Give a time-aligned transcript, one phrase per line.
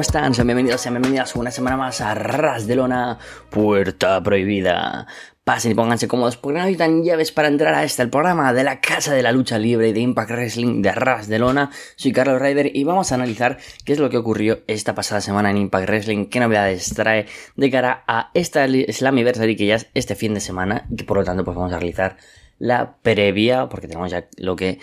[0.00, 0.34] ¿cómo están?
[0.34, 3.18] Sean bienvenidos, sean bienvenidas una semana más a Ras de Lona,
[3.50, 5.06] Puerta Prohibida.
[5.44, 8.64] Pasen y pónganse cómodos porque no necesitan llaves para entrar a este, el programa de
[8.64, 11.70] la Casa de la Lucha Libre y de Impact Wrestling de Ras de Lona.
[11.96, 15.50] Soy Carlos Ryder y vamos a analizar qué es lo que ocurrió esta pasada semana
[15.50, 20.14] en Impact Wrestling, qué novedades trae de cara a esta Slammiversary que ya es este
[20.14, 22.16] fin de semana y que por lo tanto pues vamos a realizar
[22.58, 24.78] la previa porque tenemos ya lo que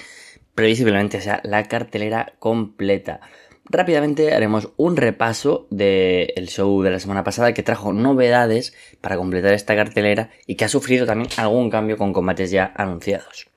[0.54, 3.22] previsiblemente sea la cartelera completa.
[3.70, 9.54] Rápidamente haremos un repaso del show de la semana pasada que trajo novedades para completar
[9.54, 13.50] esta cartelera y que ha sufrido también algún cambio con combates ya anunciados.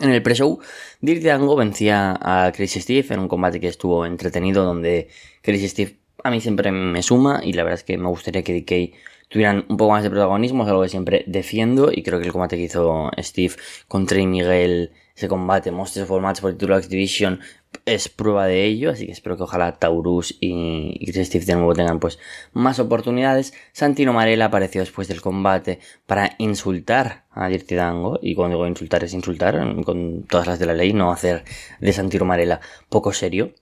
[0.00, 0.58] En el pre-show,
[1.02, 5.08] Dirty Dango vencía a Chris Steve en un combate que estuvo entretenido donde
[5.42, 8.54] Chris Steve a mí siempre me suma y la verdad es que me gustaría que
[8.54, 8.96] DK
[9.28, 12.32] tuvieran un poco más de protagonismo, es algo que siempre defiendo y creo que el
[12.32, 13.54] combate que hizo Steve
[13.88, 17.40] contra Miguel, ese combate Monsters for Match por el título Activision
[17.86, 21.74] es prueba de ello, así que espero que ojalá Taurus y, y Steve de nuevo
[21.74, 22.18] tengan pues
[22.52, 23.54] más oportunidades.
[23.72, 29.04] Santino Marella apareció después del combate para insultar a Dirty Dango, y cuando digo insultar
[29.04, 31.44] es insultar con todas las de la ley, no hacer
[31.80, 33.52] de Santino Marella poco serio.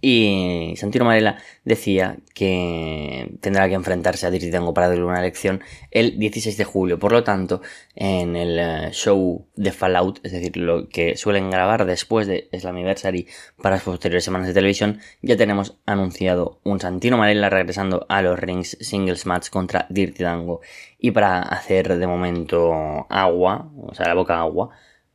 [0.00, 5.62] Y Santino Marella decía que tendrá que enfrentarse a Dirty Dango para darle una elección
[5.90, 6.98] el 16 de julio.
[6.98, 7.60] Por lo tanto,
[7.94, 13.26] en el eh, show de Fallout, es decir, lo que suelen grabar después de Slammiversary
[13.62, 18.38] para las posteriores semanas de televisión, ya tenemos anunciado un Santino Marella regresando a los
[18.38, 20.60] rings singles match contra Dirty Dango.
[20.98, 24.70] Y para hacer de momento agua, o sea, la boca agua,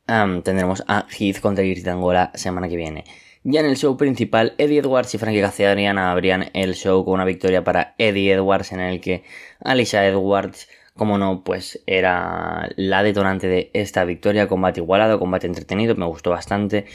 [0.06, 3.04] tendremos a Heath contra Dirty Dango la semana que viene.
[3.48, 7.24] Ya en el show principal, Eddie Edwards y Frankie Kazarian abrían el show con una
[7.24, 9.22] victoria para Eddie Edwards en el que
[9.60, 15.94] Alicia Edwards, como no, pues era la detonante de esta victoria, combate igualado, combate entretenido,
[15.94, 16.86] me gustó bastante,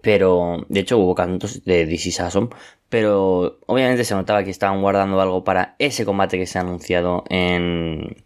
[0.00, 2.50] pero de hecho hubo cantos de DC Sasson,
[2.88, 7.22] pero obviamente se notaba que estaban guardando algo para ese combate que se ha anunciado
[7.28, 8.16] en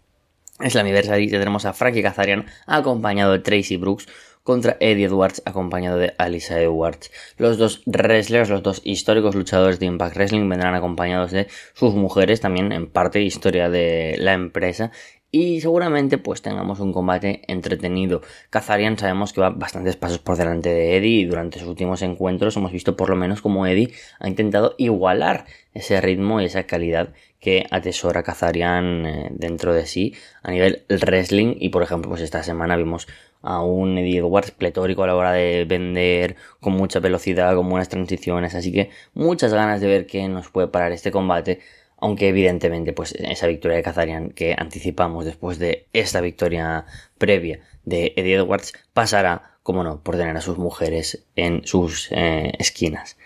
[0.58, 1.28] Slammiversary.
[1.28, 4.06] Tendremos a Frankie Kazarian acompañado de Tracy Brooks
[4.44, 7.10] contra Eddie Edwards acompañado de Alisa Edwards.
[7.38, 12.40] Los dos wrestlers, los dos históricos luchadores de Impact Wrestling vendrán acompañados de sus mujeres,
[12.40, 14.92] también en parte historia de la empresa.
[15.30, 18.22] Y seguramente pues tengamos un combate entretenido.
[18.50, 22.56] Kazarian sabemos que va bastantes pasos por delante de Eddie y durante sus últimos encuentros
[22.56, 27.14] hemos visto por lo menos como Eddie ha intentado igualar ese ritmo y esa calidad
[27.40, 32.44] que atesora Kazarian eh, dentro de sí a nivel wrestling y por ejemplo pues esta
[32.44, 33.08] semana vimos
[33.44, 37.88] a un Eddie Edwards pletórico a la hora de vender, con mucha velocidad, con buenas
[37.88, 41.60] transiciones, así que muchas ganas de ver qué nos puede parar este combate,
[41.98, 46.86] aunque evidentemente pues esa victoria de Kazarian que anticipamos después de esta victoria
[47.18, 52.52] previa de Eddie Edwards pasará, como no, por tener a sus mujeres en sus eh,
[52.58, 53.16] esquinas.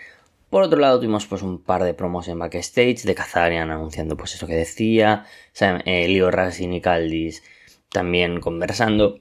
[0.49, 4.33] Por otro lado, tuvimos pues un par de promos en backstage de Kazarian anunciando pues
[4.33, 5.25] eso que decía,
[5.59, 7.43] eh, Leo y Caldis
[7.89, 9.19] también conversando.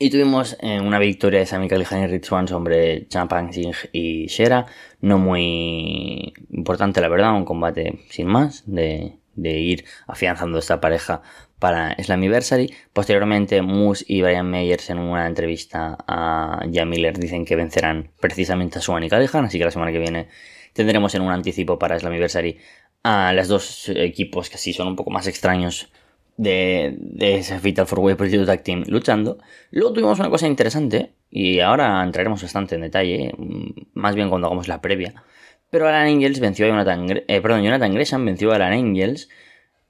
[0.00, 4.26] Y tuvimos eh, una victoria de Sami Callihan y Rich One sobre Champagne Singh y
[4.28, 4.66] Shera.
[5.00, 11.22] No muy importante, la verdad, un combate sin más de, de ir afianzando esta pareja
[11.58, 12.72] para Slammiversary.
[12.92, 18.78] Posteriormente, Moose y Brian Meyers en una entrevista a Jan Miller dicen que vencerán precisamente
[18.78, 20.28] a Swan y Callihan, así que la semana que viene
[20.74, 22.58] tendremos en un anticipo para Slammiversary
[23.02, 25.90] a los dos equipos que así son un poco más extraños
[26.38, 29.36] de, de ese Fatal 4-Way Proyecto Tag Team luchando.
[29.70, 34.46] Luego tuvimos una cosa interesante, y ahora entraremos bastante en detalle, mm, más bien cuando
[34.46, 35.22] hagamos la previa.
[35.70, 39.28] Pero Alan Angels venció a Jonathan, eh, perdón, Jonathan Gresham venció a Alan Angels,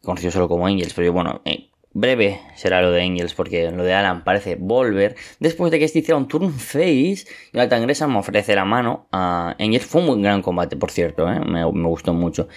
[0.02, 3.94] conocido solo como Angels, pero bueno, eh, breve será lo de Angels porque lo de
[3.94, 5.16] Alan parece volver.
[5.40, 9.86] Después de que este hiciera un turn face, Jonathan Gresham ofrece la mano a Angels.
[9.86, 12.48] Fue un buen gran combate, por cierto, eh, me, me, gustó mucho.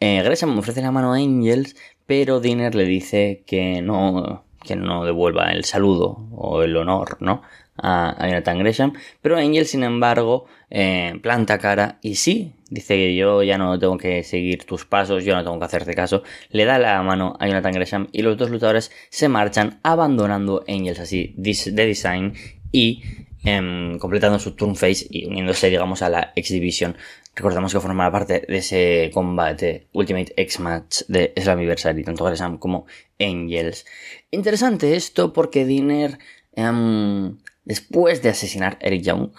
[0.00, 1.76] Eh, Gresham ofrece la mano a Angels,
[2.06, 7.42] pero Dinner le dice que no, que no devuelva el saludo o el honor, ¿no?
[7.78, 13.42] A, Jonathan Gresham, pero Angel, sin embargo, eh, planta cara y sí, dice que yo
[13.42, 16.78] ya no tengo que seguir tus pasos, yo no tengo que hacerte caso, le da
[16.78, 21.86] la mano a Jonathan Gresham y los dos luchadores se marchan abandonando Angels así de
[21.86, 22.32] design
[22.72, 23.02] y
[23.44, 26.96] em, completando su turn face y uniéndose, digamos, a la X-Division.
[27.36, 32.86] Recordamos que formará parte de ese combate Ultimate X-Match de Slammiversary, tanto Gresham como
[33.20, 33.84] Angels.
[34.30, 36.18] Interesante esto porque Dinner,
[36.54, 37.36] em,
[37.66, 39.32] después de asesinar a Eric Young,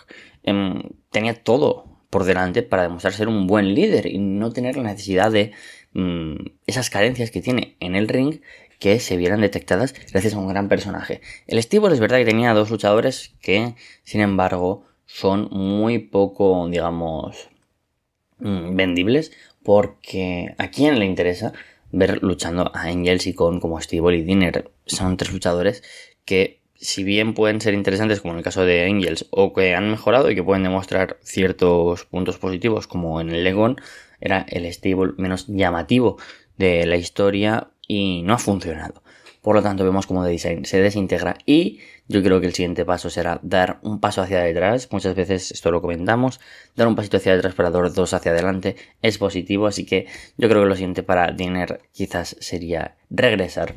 [0.44, 4.84] em, tenía todo por delante para demostrar ser un buen líder y no tener la
[4.84, 5.54] necesidad de
[5.94, 6.36] mm,
[6.68, 8.42] esas carencias que tiene en el ring
[8.80, 11.22] que se vieran detectadas gracias a un gran personaje.
[11.48, 13.74] El Steve es verdad que tenía dos luchadores que,
[14.04, 17.50] sin embargo, son muy poco, digamos,
[18.40, 19.32] vendibles
[19.64, 21.54] porque a quién le interesa
[21.92, 24.72] ver luchando a Angels y con como Steve y Dinner.
[24.86, 25.84] Son tres luchadores
[26.26, 29.90] que si bien pueden ser interesantes como en el caso de Angels o que han
[29.90, 33.78] mejorado y que pueden demostrar ciertos puntos positivos como en el Legon,
[34.20, 36.18] era el stable menos llamativo
[36.58, 39.02] de la historia y no ha funcionado.
[39.48, 41.80] Por lo tanto, vemos como The Design se desintegra y
[42.10, 44.90] yo creo que el siguiente paso será dar un paso hacia detrás.
[44.92, 46.42] Muchas veces esto lo comentamos.
[46.76, 49.66] Dar un pasito hacia detrás para dar dos hacia adelante es positivo.
[49.66, 50.06] Así que
[50.36, 53.76] yo creo que lo siguiente para Dinner quizás sería regresar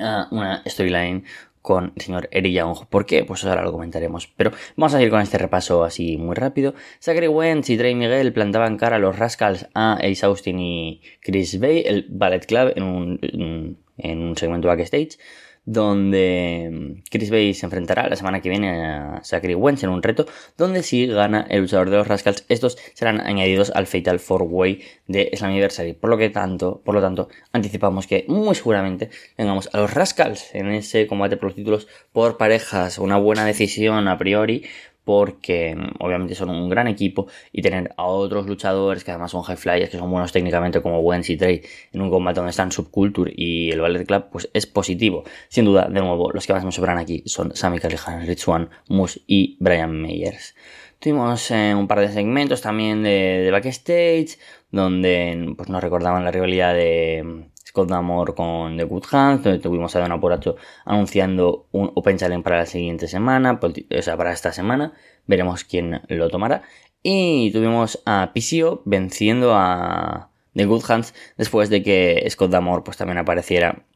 [0.00, 1.24] a una storyline
[1.62, 2.86] con el señor Eric Young.
[2.90, 3.24] ¿Por qué?
[3.24, 4.26] Pues ahora lo comentaremos.
[4.36, 6.74] Pero vamos a seguir con este repaso así muy rápido.
[7.00, 11.58] Zachary Wentz y Trey Miguel plantaban cara a los Rascals a Ace Austin y Chris
[11.58, 15.18] Bay, el Ballet Club, en un, en un segmento backstage
[15.64, 20.02] donde mm, Chris Bay se enfrentará la semana que viene a Zachary Wentz en un
[20.02, 24.82] reto, donde si gana el luchador de los Rascals, estos serán añadidos al Fatal 4-Way
[25.06, 25.92] de Slammiversary.
[25.92, 30.54] Por lo que tanto, por lo tanto, anticipamos que muy seguramente tengamos a los Rascals
[30.54, 34.64] en ese combate por los títulos por parejas, una buena decisión a priori,
[35.04, 39.42] porque mm, obviamente son un gran equipo y tener a otros luchadores que además son
[39.42, 41.62] high flyers, que son buenos técnicamente como Wentz y Trey
[41.92, 45.24] en un combate donde están Subculture y el Ballet Club, pues es positivo.
[45.48, 48.68] Sin duda, de nuevo, los que más me sobran aquí son Sammy Callihan, Rich One,
[48.88, 50.54] Moose y Brian Meyers.
[50.98, 54.38] Tuvimos eh, un par de segmentos también de, de backstage,
[54.70, 59.96] donde pues, nos recordaban la rivalidad de Scott Damore con The Good Hands, donde tuvimos
[59.96, 64.52] a Don Aporacho anunciando un Open Challenge para la siguiente semana, o sea, para esta
[64.52, 64.92] semana.
[65.26, 66.64] Veremos quién lo tomará.
[67.02, 72.98] Y tuvimos a PCO venciendo a The Good Hands después de que Scott Damore pues
[72.98, 73.86] también apareciera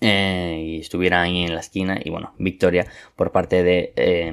[0.00, 4.32] eh, y estuviera ahí en la esquina y bueno, victoria por parte de eh.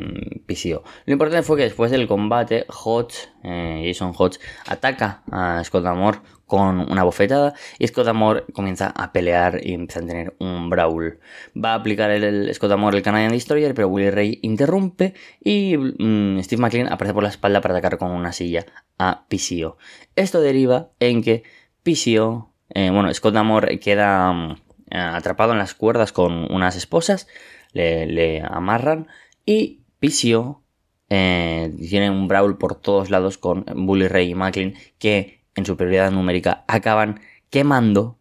[1.06, 6.20] Lo importante fue que después del combate, Hodge, eh, Jason Hodge, ataca a Scott Damore
[6.54, 11.20] con una bofetada y Scott Amor comienza a pelear y empieza a tener un brawl.
[11.58, 16.40] Va a aplicar el, Scott Amor el Canadian Destroyer, pero Willie Ray interrumpe y mm,
[16.42, 18.68] Steve McLean aparece por la espalda para atacar con una silla
[19.00, 19.78] a PCO.
[20.16, 21.42] Esto deriva en que
[21.82, 24.58] PCO, eh, bueno, Scott Amor queda mm,
[24.92, 27.28] atrapado en las cuerdas con unas esposas,
[27.72, 29.08] le, amarran
[29.44, 30.62] y PCO
[31.10, 36.12] eh, tiene un brawl por todos lados con Bully Ray y McLean que en superioridad
[36.12, 37.20] numérica acaban
[37.50, 38.18] quemando,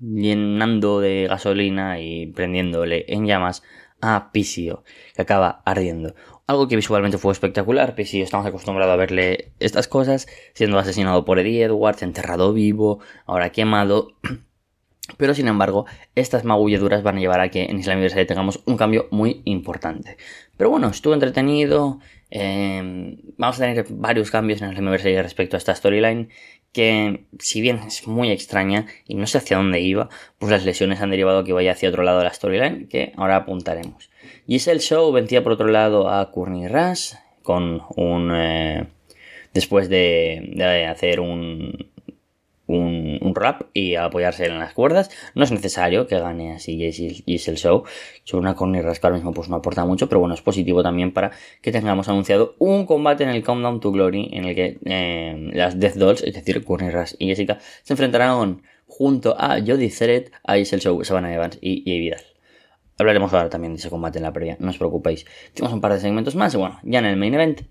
[0.00, 3.62] llenando de gasolina y prendiéndole en llamas
[4.00, 4.82] a Pisio,
[5.14, 6.14] que acaba ardiendo.
[6.46, 11.38] Algo que visualmente fue espectacular, Pisio estamos acostumbrados a verle estas cosas, siendo asesinado por
[11.38, 14.08] Eddie Edwards, enterrado vivo, ahora quemado.
[15.18, 18.76] Pero sin embargo, estas magulladuras van a llevar a que en Isla Universal tengamos un
[18.76, 20.16] cambio muy importante.
[20.56, 21.98] Pero bueno, estuvo entretenido.
[22.30, 26.28] Eh, vamos a tener varios cambios en Isla Universal respecto a esta storyline
[26.72, 30.08] que si bien es muy extraña y no sé hacia dónde iba,
[30.38, 33.36] pues las lesiones han derivado que vaya hacia otro lado de la storyline, que ahora
[33.36, 34.10] apuntaremos.
[34.46, 38.32] Giselle Show vencía por otro lado a Courtney Rush con un...
[38.34, 38.86] Eh,
[39.52, 41.91] después de hacer un,
[42.78, 45.10] un, rap y apoyarse en las cuerdas.
[45.34, 47.84] No es necesario que gane así el Show.
[48.26, 51.12] Yo una Corny Rasca ahora mismo pues no aporta mucho, pero bueno, es positivo también
[51.12, 55.50] para que tengamos anunciado un combate en el Countdown to Glory en el que eh,
[55.54, 60.24] las Death Dolls, es decir, Corny Rush y Jessica, se enfrentarán junto a Jody Thread,
[60.44, 62.22] a Isel Show, Savannah Evans y Jay Vidal.
[62.98, 65.24] Hablaremos ahora también de ese combate en la previa, no os preocupéis.
[65.54, 67.62] Tenemos un par de segmentos más y bueno, ya en el main event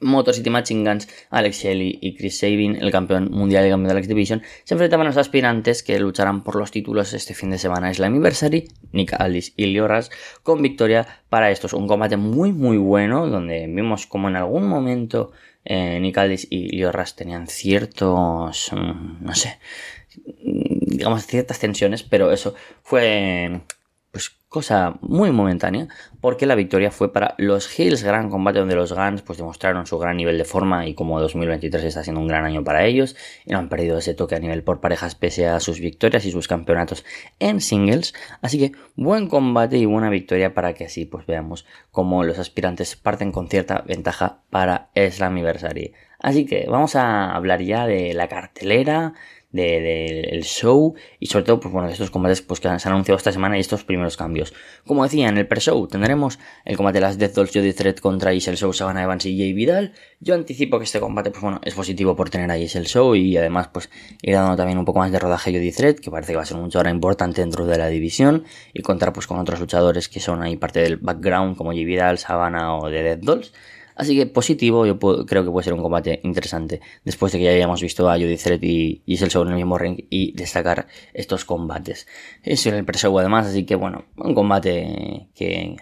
[0.00, 3.94] Motor City Machine Guns, Alex Shelley y Chris Sabin, el campeón mundial y campeón de
[3.94, 7.50] la X Division, se enfrentaban a los aspirantes que lucharán por los títulos este fin
[7.50, 9.88] de semana Slammiversary, Nick Aldis y Leo
[10.42, 11.72] con victoria para estos.
[11.72, 15.32] Un combate muy muy bueno, donde vimos como en algún momento
[15.64, 19.58] eh, Nick Aldis y Leo tenían ciertos, mm, no sé,
[20.42, 23.62] digamos ciertas tensiones, pero eso fue
[24.56, 25.86] cosa muy momentánea,
[26.22, 29.98] porque la victoria fue para los Hills, gran combate donde los Guns pues demostraron su
[29.98, 33.52] gran nivel de forma y como 2023 está siendo un gran año para ellos y
[33.52, 36.48] no han perdido ese toque a nivel por parejas pese a sus victorias y sus
[36.48, 37.04] campeonatos
[37.38, 42.24] en singles, así que buen combate y buena victoria para que así pues veamos cómo
[42.24, 45.92] los aspirantes parten con cierta ventaja para Slammiversary.
[46.18, 49.12] Así que vamos a hablar ya de la cartelera,
[49.56, 53.16] del show y sobre todo pues, bueno, de estos combates pues, que se han anunciado
[53.16, 54.54] esta semana y estos primeros cambios.
[54.86, 58.32] Como decía, en el pre-show tendremos el combate de las Death Dolls Jody Threat contra
[58.32, 59.92] Isel Show, Savannah Evans y Jay Vidal.
[60.20, 63.36] Yo anticipo que este combate pues bueno, es positivo por tener a Isel Show y
[63.36, 63.90] además pues
[64.22, 66.42] ir dando también un poco más de rodaje a Jody Threat, que parece que va
[66.42, 70.08] a ser un luchador importante dentro de la división y contar pues con otros luchadores
[70.08, 73.52] que son ahí parte del background como Jay Vidal, Savannah o de Death Dolls.
[73.96, 76.82] Así que positivo, yo creo que puede ser un combate interesante.
[77.04, 80.04] Después de que ya hayamos visto a Judith Threat y Giselle en el mismo ring
[80.10, 82.06] y destacar estos combates.
[82.42, 85.76] Es en el pre-show además, así que bueno, un combate que,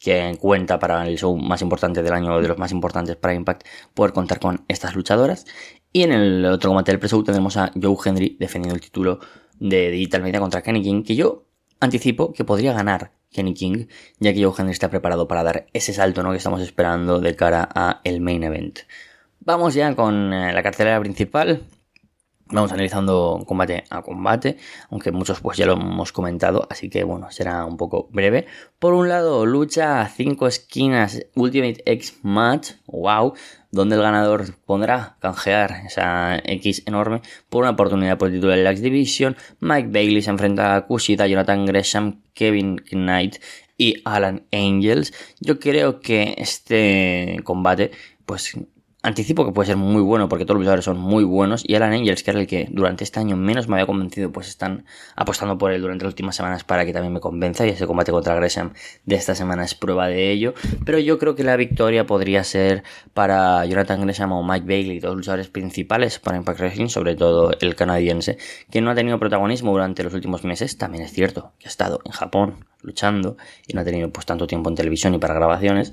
[0.00, 3.64] que cuenta para el show más importante del año, de los más importantes para Impact,
[3.94, 5.46] poder contar con estas luchadoras.
[5.92, 9.20] Y en el otro combate del pre-show tenemos a Joe Henry defendiendo el título
[9.60, 11.44] de Digital Media contra Kenny King, que yo
[11.78, 13.86] anticipo que podría ganar Kenny King,
[14.18, 16.30] ya que Joe Henry está preparado para dar ese salto ¿no?
[16.30, 18.80] que estamos esperando de cara a el main event.
[19.40, 21.62] Vamos ya con eh, la cartelera principal.
[22.52, 24.58] Vamos analizando combate a combate,
[24.90, 28.46] aunque muchos pues ya lo hemos comentado, así que bueno, será un poco breve.
[28.78, 33.32] Por un lado, lucha a 5 esquinas Ultimate X Match, wow,
[33.70, 38.62] donde el ganador pondrá canjear esa X enorme por una oportunidad por el título de
[38.62, 39.34] la X Division.
[39.60, 43.36] Mike Bailey se enfrenta a Kushida, Jonathan Gresham, Kevin Knight
[43.78, 45.14] y Alan Angels.
[45.40, 47.92] Yo creo que este combate
[48.26, 48.56] pues
[49.04, 51.92] Anticipo que puede ser muy bueno porque todos los luchadores son muy buenos y Alan
[51.92, 54.84] Angels, que era el que durante este año menos me había convencido, pues están
[55.16, 58.12] apostando por él durante las últimas semanas para que también me convenza y ese combate
[58.12, 60.54] contra Gresham de esta semana es prueba de ello.
[60.84, 65.16] Pero yo creo que la victoria podría ser para Jonathan Gresham o Mike Bailey, dos
[65.16, 68.38] luchadores principales para Impact Wrestling, sobre todo el canadiense,
[68.70, 70.78] que no ha tenido protagonismo durante los últimos meses.
[70.78, 74.46] También es cierto que ha estado en Japón luchando y no ha tenido pues tanto
[74.46, 75.92] tiempo en televisión y para grabaciones,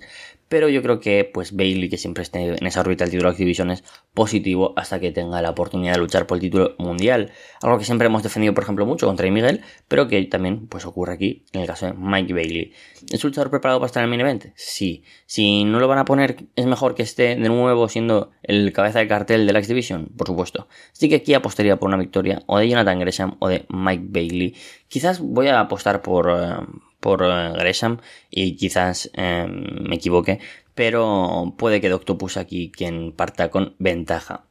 [0.50, 3.34] pero yo creo que pues Bailey, que siempre esté en esa órbita del título de
[3.34, 7.32] Activision, es positivo hasta que tenga la oportunidad de luchar por el título mundial.
[7.62, 11.14] Algo que siempre hemos defendido, por ejemplo, mucho contra Miguel, pero que también pues ocurre
[11.14, 12.74] aquí en el caso de Mike Bailey.
[13.12, 14.46] ¿Es un luchador preparado para estar en el main event?
[14.56, 15.04] Sí.
[15.28, 19.00] Si no lo van a poner, es mejor que esté de nuevo siendo el cabeza
[19.00, 20.68] de cartel de la X-Division, por supuesto.
[20.92, 24.56] Así que aquí apostaría por una victoria o de Jonathan Gresham o de Mike Bailey.
[24.88, 26.30] Quizás voy a apostar por...
[26.32, 30.40] Eh, por eh, Gresham y quizás eh, me equivoque,
[30.76, 34.49] pero puede que Doctopus aquí quien parta con ventaja.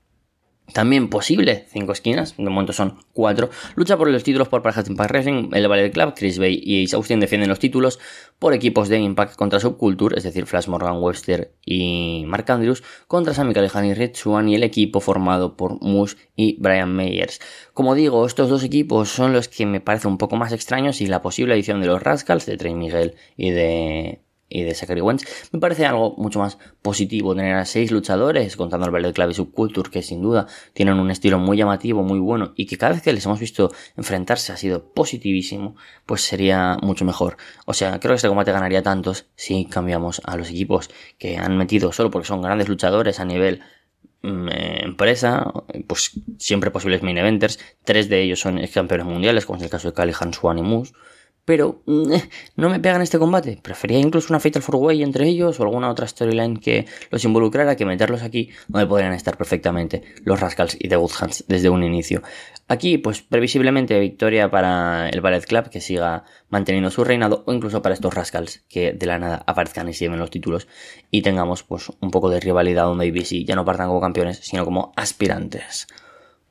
[0.73, 3.49] También posible, cinco esquinas, de momento son cuatro.
[3.75, 6.85] Lucha por los títulos por parejas de Impact Wrestling, el Ballet Club, Chris Bay y
[6.85, 7.99] Ace Austin defienden los títulos
[8.39, 13.33] por equipos de Impact contra Subculture, es decir, Flash Morgan Webster y Mark Andrews, contra
[13.33, 17.41] Sammy Callihan y Red Swan y el equipo formado por Moose y Brian Meyers.
[17.73, 21.07] Como digo, estos dos equipos son los que me parecen un poco más extraños y
[21.07, 25.25] la posible edición de los Rascals, de Trey Miguel y de y de Zachary Wentz,
[25.53, 29.91] me parece algo mucho más positivo tener a seis luchadores, contando Ballet Club y Subculture,
[29.91, 33.13] que sin duda tienen un estilo muy llamativo, muy bueno, y que cada vez que
[33.13, 35.77] les hemos visto enfrentarse ha sido positivísimo,
[36.07, 37.37] pues sería mucho mejor.
[37.67, 41.57] O sea, creo que este combate ganaría tantos si cambiamos a los equipos que han
[41.57, 43.61] metido solo porque son grandes luchadores a nivel
[44.23, 44.49] mm,
[44.85, 45.53] empresa,
[45.87, 49.89] pues siempre posibles main eventers, tres de ellos son campeones mundiales, como es el caso
[49.89, 50.93] de Cali, Swan y Moose,
[51.49, 52.13] pero mm,
[52.57, 53.59] no me pegan este combate.
[53.63, 57.87] Prefería incluso una Fatal 4-Way entre ellos o alguna otra storyline que los involucrara que
[57.87, 62.23] meterlos aquí donde podrían estar perfectamente los Rascals y The Good Hands desde un inicio.
[62.69, 67.81] Aquí, pues previsiblemente victoria para el Ballet Club que siga manteniendo su reinado o incluso
[67.81, 70.69] para estos Rascals que de la nada aparezcan y se lleven los títulos
[71.11, 74.67] y tengamos pues un poco de rivalidad donde ABC ya no partan como campeones sino
[74.67, 75.87] como aspirantes.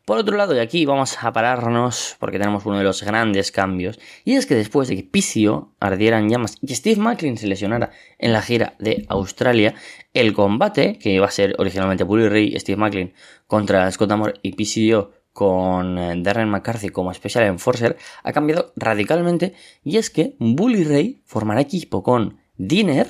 [0.07, 3.99] Por otro lado, y aquí vamos a pararnos porque tenemos uno de los grandes cambios,
[4.23, 7.91] y es que después de que Pisio ardiera en llamas y Steve Macklin se lesionara
[8.17, 9.75] en la gira de Australia,
[10.13, 13.13] el combate, que iba a ser originalmente Bully Ray Steve Macklin
[13.47, 19.55] contra Scott Amor y Pisio con eh, Darren McCarthy como Special Enforcer, ha cambiado radicalmente,
[19.83, 23.09] y es que Bully Ray formará equipo con Dinner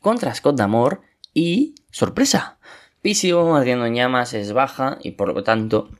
[0.00, 1.00] contra Scott Damore
[1.34, 2.58] y sorpresa.
[3.02, 5.90] Pisio ardiendo en llamas es baja y por lo tanto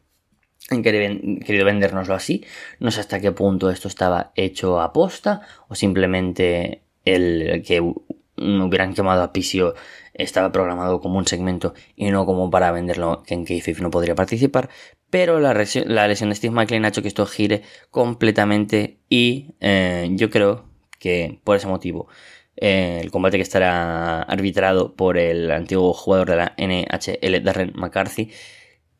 [0.70, 2.44] han querido vendérnoslo así.
[2.78, 8.94] No sé hasta qué punto esto estaba hecho a posta o simplemente el que hubieran
[8.94, 9.74] quemado a Pisio
[10.14, 14.14] estaba programado como un segmento y no como para venderlo que en Kayfabe no podría
[14.14, 14.68] participar.
[15.10, 15.88] Pero la, lesión
[16.28, 20.66] de Steve McLean ha hecho que esto gire completamente y eh, yo creo
[20.98, 22.08] que por ese motivo
[22.56, 28.30] eh, el combate que estará arbitrado por el antiguo jugador de la NHL, Darren McCarthy,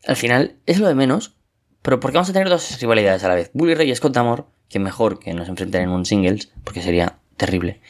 [0.06, 1.37] al final es lo de menos
[1.82, 3.50] pero porque vamos a tener dos rivalidades a la vez.
[3.54, 7.18] Bully Ray y Scott Amor, que mejor que nos enfrenten en un singles, porque sería
[7.38, 7.80] terrible.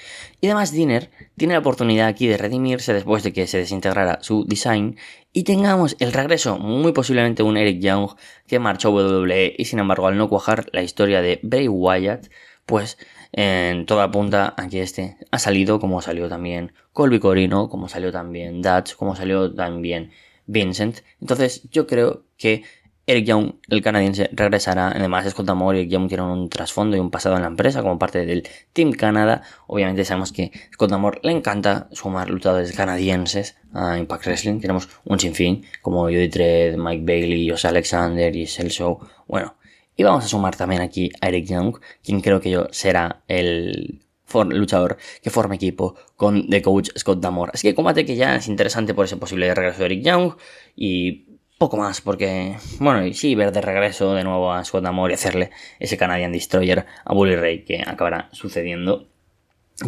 [0.40, 4.44] Y además Dinner tiene la oportunidad aquí de redimirse después de que se desintegrara su
[4.44, 4.96] design
[5.32, 8.10] y tengamos el regreso, muy posiblemente un Eric Young
[8.46, 12.28] que marchó WWE y sin embargo al no cuajar la historia de Bray Wyatt,
[12.66, 12.98] pues
[13.32, 18.62] en toda punta aquí este ha salido como salió también Colby Corino, como salió también
[18.62, 20.12] Dutch, como salió también
[20.46, 21.00] Vincent.
[21.20, 22.62] Entonces yo creo que
[23.08, 24.88] Eric Young, el canadiense, regresará.
[24.88, 27.80] Además, Scott Amor y Eric Young tienen un trasfondo y un pasado en la empresa
[27.80, 29.40] como parte del Team Canada.
[29.66, 34.60] Obviamente sabemos que Scott Amor le encanta sumar luchadores canadienses a Impact Wrestling.
[34.60, 38.98] Tenemos un sinfín, como Jody Dredd, Mike Bailey, Jose Alexander y Show.
[39.26, 39.56] Bueno,
[39.96, 44.02] y vamos a sumar también aquí a Eric Young, quien creo que yo será el
[44.50, 47.52] luchador que forma equipo con The Coach Scott Damore.
[47.54, 50.34] Así que combate que ya es interesante por ese posible regreso de Eric Young
[50.76, 51.27] y
[51.58, 55.14] poco más, porque, bueno, y sí, ver de regreso de nuevo a Scott Amor y
[55.14, 55.50] hacerle
[55.80, 59.08] ese Canadian Destroyer a Bully Ray que acabará sucediendo.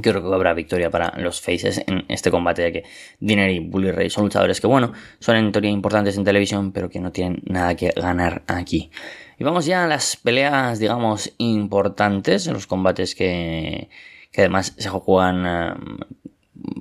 [0.02, 2.84] Creo que habrá victoria para los Faces en este combate, ya que
[3.18, 6.90] Dinner y Bully Ray son luchadores que, bueno, son en teoría importantes en televisión, pero
[6.90, 8.90] que no tienen nada que ganar aquí.
[9.38, 13.88] Y vamos ya a las peleas, digamos, importantes, los combates que,
[14.32, 15.98] que además se juegan um,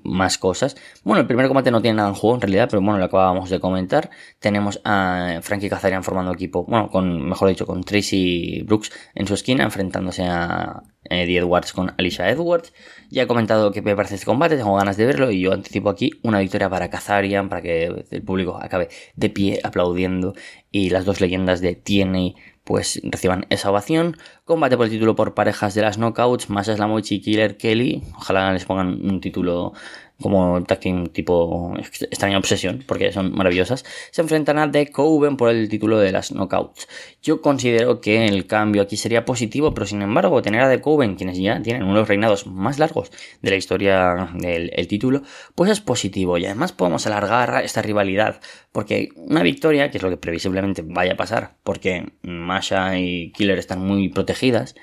[0.03, 0.75] más cosas.
[1.03, 3.49] Bueno, el primer combate no tiene nada en juego en realidad, pero bueno, lo acabamos
[3.49, 4.09] de comentar.
[4.39, 9.33] Tenemos a Frankie Kazarian formando equipo, bueno, con, mejor dicho, con Tracy Brooks en su
[9.33, 12.73] esquina, enfrentándose a Eddie Edwards con Alicia Edwards.
[13.09, 15.89] Ya he comentado que me parece este combate, tengo ganas de verlo y yo anticipo
[15.89, 20.33] aquí una victoria para Kazarian, para que el público acabe de pie aplaudiendo
[20.71, 24.15] y las dos leyendas de TNA pues reciban esa ovación.
[24.45, 28.03] Combate por el título por parejas de las knockouts, Masas Slamovic y Killer Kelly.
[28.15, 29.73] Ojalá les pongan un título
[30.21, 35.49] como tag team tipo extraña obsesión, porque son maravillosas, se enfrentan a The Coven por
[35.49, 36.87] el título de las knockouts.
[37.21, 41.15] Yo considero que el cambio aquí sería positivo, pero sin embargo, tener a The Coven,
[41.15, 43.11] quienes ya tienen uno de los reinados más largos
[43.41, 45.21] de la historia del título,
[45.55, 50.09] pues es positivo y además podemos alargar esta rivalidad, porque una victoria, que es lo
[50.09, 54.75] que previsiblemente vaya a pasar, porque Masha y Killer están muy protegidas,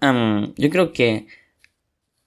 [0.00, 1.26] yo creo que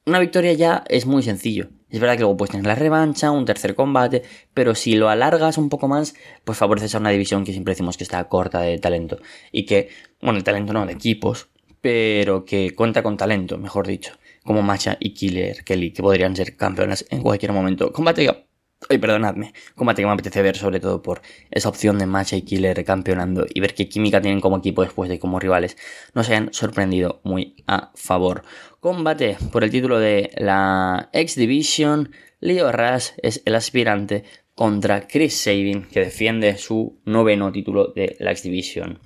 [0.06, 3.46] una victoria ya es muy sencillo es verdad que luego puedes tener la revancha, un
[3.46, 7.52] tercer combate, pero si lo alargas un poco más, pues favoreces a una división que
[7.52, 9.18] siempre decimos que está corta de talento.
[9.52, 9.90] Y que,
[10.22, 11.50] bueno, el talento no, de equipos,
[11.82, 14.14] pero que cuenta con talento, mejor dicho.
[14.44, 17.92] Como Macha y Killer Kelly, que podrían ser campeonas en cualquier momento.
[17.92, 18.49] Combate
[18.88, 19.54] Ay, perdonadme.
[19.76, 23.46] Combate que me apetece ver, sobre todo por esa opción de Macha y Killer campeonando
[23.54, 25.76] y ver qué química tienen como equipo después de como rivales
[26.14, 28.44] nos hayan sorprendido muy a favor.
[28.80, 32.12] Combate por el título de la X Division.
[32.40, 34.24] Leo Rush es el aspirante
[34.56, 39.00] contra Chris Sabin, que defiende su noveno título de la X Division.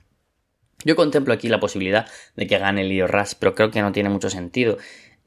[0.85, 4.09] Yo contemplo aquí la posibilidad de que gane Leo Rush, pero creo que no tiene
[4.09, 4.77] mucho sentido.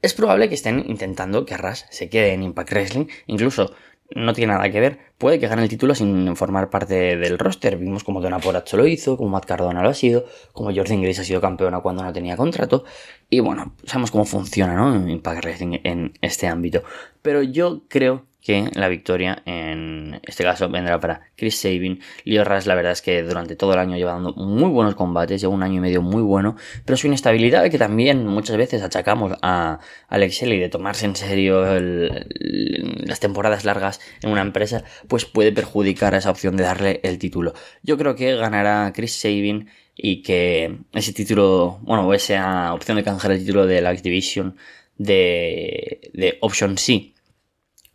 [0.01, 3.75] Es probable que estén intentando que Rush se quede en Impact Wrestling, incluso
[4.15, 4.99] no tiene nada que ver.
[5.17, 7.77] Puede que gane el título sin formar parte del roster.
[7.77, 11.21] Vimos como Donna Porazzo lo hizo, como Matt Cardona lo ha sido, como Jordan Grace
[11.21, 12.85] ha sido campeona cuando no tenía contrato.
[13.29, 15.09] Y bueno, sabemos cómo funciona, ¿no?
[15.09, 16.83] Impact Wrestling en este ámbito.
[17.21, 21.99] Pero yo creo que la victoria en este caso vendrá para Chris Sabin.
[22.23, 25.53] Leo la verdad es que durante todo el año lleva dando muy buenos combates, lleva
[25.53, 26.55] un año y medio muy bueno,
[26.85, 31.65] pero su inestabilidad que también muchas veces achacamos a Alex Shelley de tomarse en serio
[32.39, 37.19] las temporadas largas en una empresa, pues puede perjudicar a esa opción de darle el
[37.19, 37.53] título.
[37.83, 43.33] Yo creo que ganará Chris Sabin y que ese título, bueno, esa opción de canjear
[43.33, 44.55] el título de la X Division
[44.97, 47.16] de, de Option C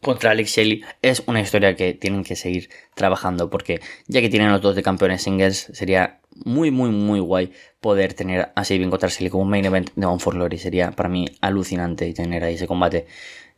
[0.03, 4.51] contra Alex Shelley es una historia que tienen que seguir trabajando porque ya que tienen
[4.51, 9.09] los dos de campeones singles sería muy muy muy guay poder tener a Sabin contra
[9.09, 12.55] Shelley como un main event de One for Glory sería para mí alucinante tener ahí
[12.55, 13.07] ese combate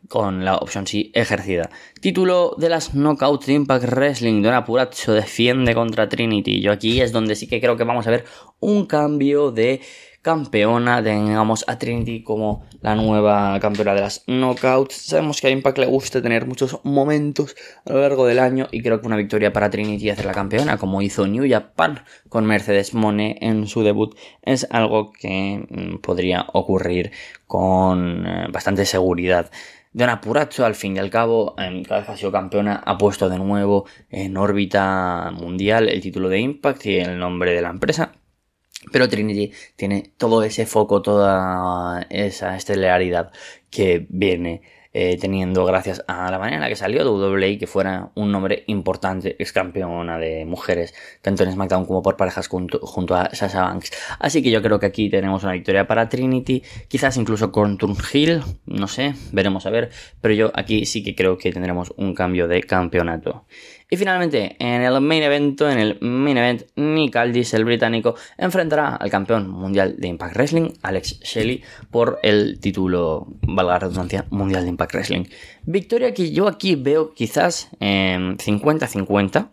[0.09, 1.71] con la opción sí ejercida.
[2.01, 4.43] Título de las Knockouts de Impact Wrestling.
[4.43, 6.61] Don Apuracho defiende contra Trinity.
[6.61, 8.27] Yo aquí es donde sí que creo que vamos a ver
[8.61, 9.81] un cambio de
[10.25, 14.95] campeona, tengamos a Trinity como la nueva campeona de las knockouts.
[14.95, 18.83] Sabemos que a Impact le gusta tener muchos momentos a lo largo del año y
[18.83, 22.47] creo que una victoria para Trinity y hacer la campeona, como hizo New Japan con
[22.47, 27.13] Mercedes Mone en su debut, es algo que mm, podría ocurrir
[27.47, 29.51] con eh, bastante seguridad.
[29.93, 32.97] De Puracho, al fin y al cabo, en cada vez que ha sido campeona, ha
[32.99, 37.71] puesto de nuevo en órbita mundial el título de Impact y el nombre de la
[37.71, 38.13] empresa.
[38.93, 43.33] Pero Trinity tiene todo ese foco, toda esa estelaridad
[43.71, 44.63] que viene
[44.97, 48.63] eh, teniendo gracias a la manera en la que salió WWE que fuera un nombre
[48.69, 53.91] importante, ex campeona de mujeres, tanto en SmackDown como por parejas junto, a Sasha Banks.
[54.21, 57.77] Así que yo creo que aquí tenemos una victoria para Trinity, quizás incluso con
[58.13, 62.15] Hill, no sé, veremos a ver, pero yo aquí sí que creo que tendremos un
[62.15, 63.47] cambio de campeonato.
[63.95, 68.97] Y finalmente, en el main evento, en el main event, Nick Aldis, el británico, enfrentará
[68.97, 74.65] al campeón mundial de Impact Wrestling, Alex Shelley, por el título, valga la redundancia, mundial
[74.65, 75.25] de Impact Wrestling.
[75.63, 79.51] Victoria que yo aquí veo quizás 50-50.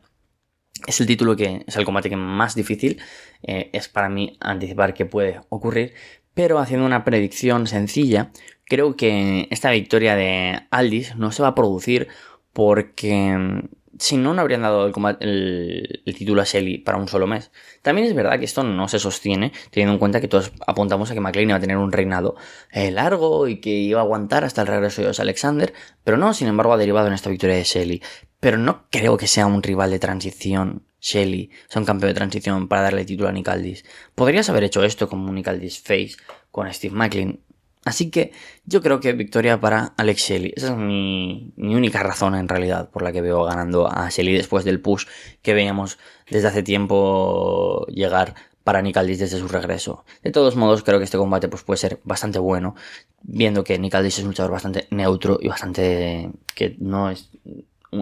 [0.88, 3.00] es el título que es el combate que más difícil
[3.44, 5.94] eh, es para mí anticipar que puede ocurrir,
[6.34, 8.32] pero haciendo una predicción sencilla,
[8.66, 12.08] creo que esta victoria de Aldis no se va a producir
[12.54, 13.70] porque
[14.02, 14.88] si no, no habrían dado
[15.20, 17.52] el, título a Shelly para un solo mes.
[17.84, 21.14] También es verdad que esto no se sostiene, teniendo en cuenta que todos apuntamos a
[21.14, 22.36] que McLean iba a tener un reinado
[22.72, 25.72] eh, largo y que iba a aguantar hasta el regreso de Alexander,
[26.04, 28.02] pero no, sin embargo, ha derivado en esta victoria de Shelly.
[28.40, 32.68] Pero no creo que sea un rival de transición, Shelly, sea un campeón de transición
[32.68, 33.86] para darle título a Nick Aldis.
[34.16, 36.14] Podrías haber hecho esto como un Nick Aldis face
[36.50, 37.40] con Steve McLean,
[37.84, 38.32] Así que
[38.66, 40.54] yo creo que victoria para Alex Shelley.
[40.56, 44.66] Esa es mi, única razón en realidad por la que veo ganando a Shelley después
[44.66, 45.06] del push
[45.42, 45.98] que veíamos
[46.30, 50.06] desde hace tiempo llegar para Nick desde su regreso.
[50.22, 52.76] De todos modos, creo que este combate pues, puede ser bastante bueno,
[53.24, 57.32] viendo que Nick es un luchador bastante neutro y bastante que no es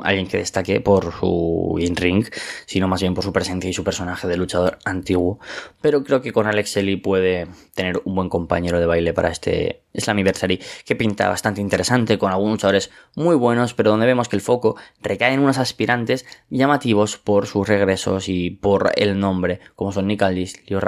[0.04, 2.25] alguien que destaque por su in-ring,
[2.65, 5.39] sino más bien por su presencia y su personaje de luchador antiguo.
[5.82, 9.84] Pero creo que con Alex Shelley puede tener un buen compañero de baile para este
[9.95, 14.41] Slammiversary que pinta bastante interesante, con algunos luchadores muy buenos, pero donde vemos que el
[14.41, 20.08] foco recae en unos aspirantes llamativos por sus regresos y por el nombre, como son
[20.08, 20.82] Nick Aldis, Leo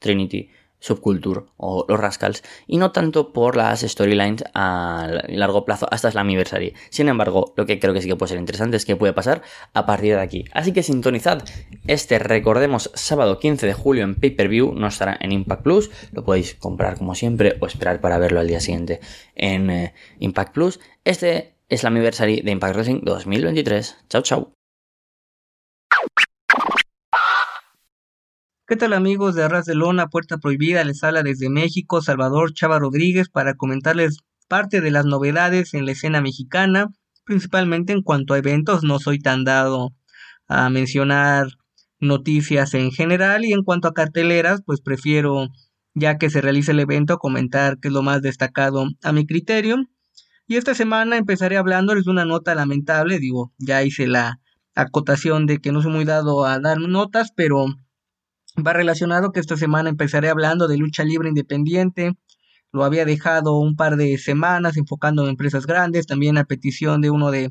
[0.00, 6.10] Trinity, Subculture o los Rascals y no tanto por las storylines a largo plazo hasta
[6.10, 6.74] la Anniversary.
[6.90, 9.42] Sin embargo, lo que creo que sí que puede ser interesante es que puede pasar
[9.72, 10.44] a partir de aquí.
[10.52, 11.44] Así que sintonizad
[11.86, 16.54] este, recordemos, sábado 15 de julio en pay-per-view, no estará en Impact Plus, lo podéis
[16.54, 19.00] comprar como siempre o esperar para verlo al día siguiente
[19.34, 20.80] en eh, Impact Plus.
[21.04, 23.96] Este es la Anniversary de Impact Wrestling 2023.
[24.08, 24.59] Chao, chao.
[28.70, 30.84] ¿Qué tal amigos de Arras de Lona, Puerta Prohibida?
[30.84, 35.90] Les habla desde México Salvador Chava Rodríguez para comentarles parte de las novedades en la
[35.90, 36.86] escena mexicana,
[37.24, 39.90] principalmente en cuanto a eventos, no soy tan dado
[40.46, 41.48] a mencionar
[41.98, 45.48] noticias en general y en cuanto a carteleras, pues prefiero,
[45.94, 49.78] ya que se realice el evento, comentar qué es lo más destacado a mi criterio.
[50.46, 54.38] Y esta semana empezaré hablándoles de una nota lamentable, digo, ya hice la
[54.76, 57.66] acotación de que no soy muy dado a dar notas, pero
[58.66, 62.12] Va relacionado que esta semana empezaré hablando de lucha libre independiente.
[62.72, 67.10] Lo había dejado un par de semanas enfocando en empresas grandes, también a petición de
[67.10, 67.50] uno de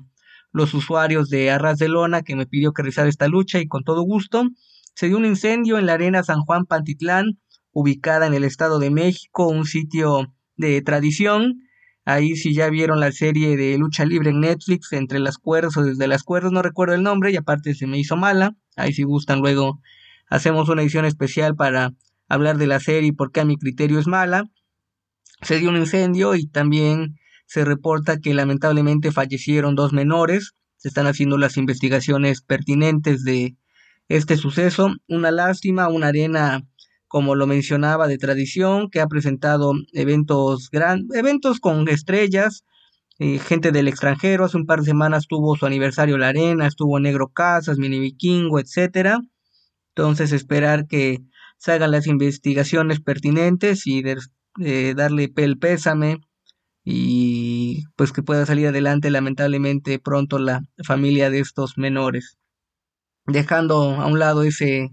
[0.51, 3.83] los usuarios de Arras de Lona que me pidió que realizara esta lucha y con
[3.83, 4.47] todo gusto.
[4.95, 7.39] Se dio un incendio en la arena San Juan Pantitlán,
[7.71, 11.63] ubicada en el Estado de México, un sitio de tradición.
[12.05, 15.83] Ahí si ya vieron la serie de lucha libre en Netflix, entre las cuerdas o
[15.83, 18.55] desde las cuerdas, no recuerdo el nombre y aparte se me hizo mala.
[18.75, 19.79] Ahí si gustan luego
[20.29, 21.93] hacemos una edición especial para
[22.27, 24.45] hablar de la serie y por qué a mi criterio es mala.
[25.41, 27.15] Se dio un incendio y también
[27.45, 30.53] se reporta que lamentablemente fallecieron dos menores.
[30.77, 33.55] Se están haciendo las investigaciones pertinentes de
[34.07, 34.93] este suceso.
[35.07, 36.61] Una lástima, una arena,
[37.07, 42.63] como lo mencionaba, de tradición, que ha presentado eventos, gran, eventos con estrellas,
[43.17, 44.45] eh, gente del extranjero.
[44.45, 48.59] Hace un par de semanas tuvo su aniversario la arena, estuvo Negro Casas, Mini Vikingo,
[48.59, 49.21] etcétera.
[49.99, 51.19] Entonces esperar que
[51.57, 54.01] se hagan las investigaciones pertinentes y
[54.95, 56.21] darle el pésame
[56.85, 62.37] y pues que pueda salir adelante lamentablemente pronto la familia de estos menores.
[63.27, 64.87] Dejando a un lado esa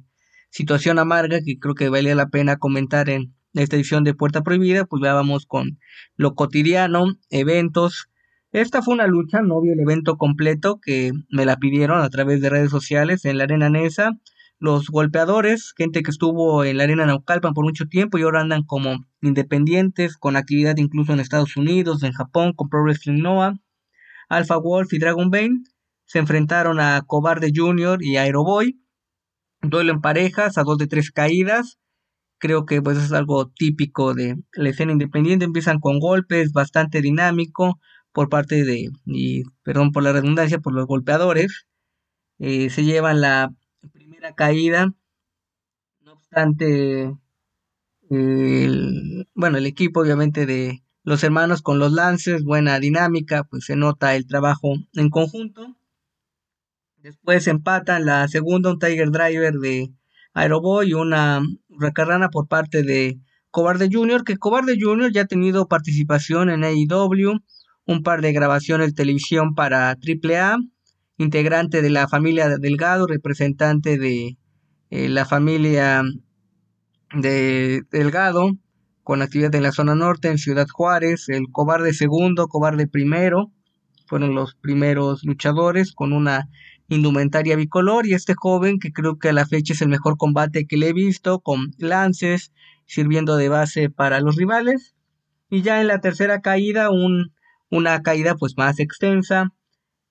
[0.51, 4.87] situación amarga que creo que valía la pena comentar en esta edición de Puerta Prohibida,
[4.87, 5.79] pues ya vamos con
[6.17, 8.11] lo cotidiano, eventos.
[8.51, 12.41] Esta fue una lucha, no vi el evento completo que me la pidieron a través
[12.41, 14.19] de redes sociales en la Arena Nesa
[14.59, 18.63] los golpeadores, gente que estuvo en la arena Naucalpan por mucho tiempo y ahora andan
[18.65, 23.55] como independientes, con actividad incluso en Estados Unidos, en Japón, con Pro Wrestling Noah.
[24.29, 25.63] Alpha Wolf y Dragon Bane
[26.07, 27.99] se enfrentaron a Cobarde Jr.
[28.03, 28.81] y Aeroboy.
[29.63, 31.79] Duelo en parejas, a dos de tres caídas.
[32.39, 35.45] Creo que pues es algo típico de la escena independiente.
[35.45, 37.79] Empiezan con golpes, bastante dinámico
[38.13, 41.67] por parte de, y perdón por la redundancia, por los golpeadores.
[42.39, 43.51] Eh, se llevan la
[44.35, 44.95] caída.
[46.01, 47.17] No obstante,
[48.11, 53.77] el, bueno, el equipo obviamente de los hermanos con los lances, buena dinámica, pues se
[53.77, 55.77] nota el trabajo en conjunto.
[56.97, 59.93] Después empatan la segunda, un Tiger Driver de
[60.35, 65.69] Aeroboy y una recarrana por parte de Cobarde Junior, que Cobarde Junior ya ha tenido
[65.69, 67.41] participación en AEW,
[67.87, 70.59] un par de grabaciones de televisión para AAA
[71.19, 74.37] integrante de la familia Delgado, representante de
[74.91, 76.03] eh, la familia
[77.15, 78.53] de Delgado,
[79.03, 83.53] con actividad en la zona norte, en Ciudad Juárez, el cobarde segundo, cobarde primero,
[84.07, 86.49] fueron los primeros luchadores con una
[86.89, 90.67] indumentaria bicolor y este joven que creo que a la fecha es el mejor combate
[90.67, 92.53] que le he visto con lances
[92.87, 94.95] sirviendo de base para los rivales.
[95.51, 97.33] Y ya en la tercera caída un,
[97.71, 99.53] una caída pues más extensa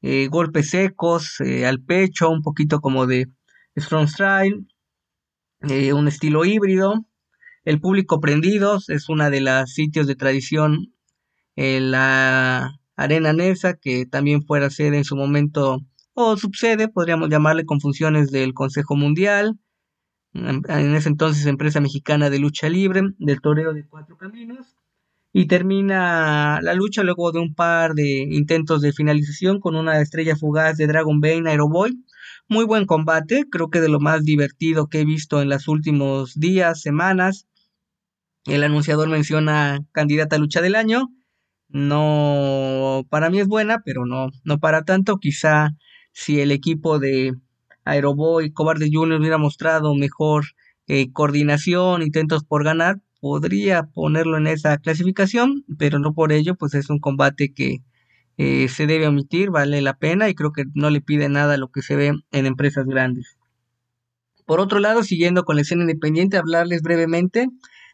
[0.08, 3.26] eh, golpes secos eh, al pecho un poquito como de
[3.76, 4.68] strong style
[5.62, 7.08] eh, un estilo híbrido.
[7.64, 10.94] El público prendido es una de las sitios de tradición
[11.56, 15.80] en la Arena Nesa que también fuera sede en su momento
[16.14, 19.60] o subsede, podríamos llamarle con funciones del Consejo Mundial,
[20.34, 24.75] en ese entonces empresa mexicana de lucha libre, del toreo de cuatro caminos,
[25.38, 30.38] y termina la lucha luego de un par de intentos de finalización con una estrella
[30.38, 31.92] fugaz de Dragon Bane Aeroboy.
[32.48, 36.40] Muy buen combate, creo que de lo más divertido que he visto en los últimos
[36.40, 37.50] días, semanas.
[38.46, 41.10] El anunciador menciona candidata a lucha del año.
[41.68, 45.18] No, para mí es buena, pero no, no para tanto.
[45.18, 45.72] Quizá
[46.14, 47.34] si el equipo de
[47.84, 50.46] Aeroboy Cobarde Junior hubiera mostrado mejor
[50.88, 56.76] eh, coordinación, intentos por ganar, podría ponerlo en esa clasificación, pero no por ello, pues
[56.76, 57.78] es un combate que
[58.38, 61.70] eh, se debe omitir, vale la pena y creo que no le pide nada lo
[61.70, 63.40] que se ve en empresas grandes.
[64.46, 67.48] Por otro lado, siguiendo con la escena independiente, hablarles brevemente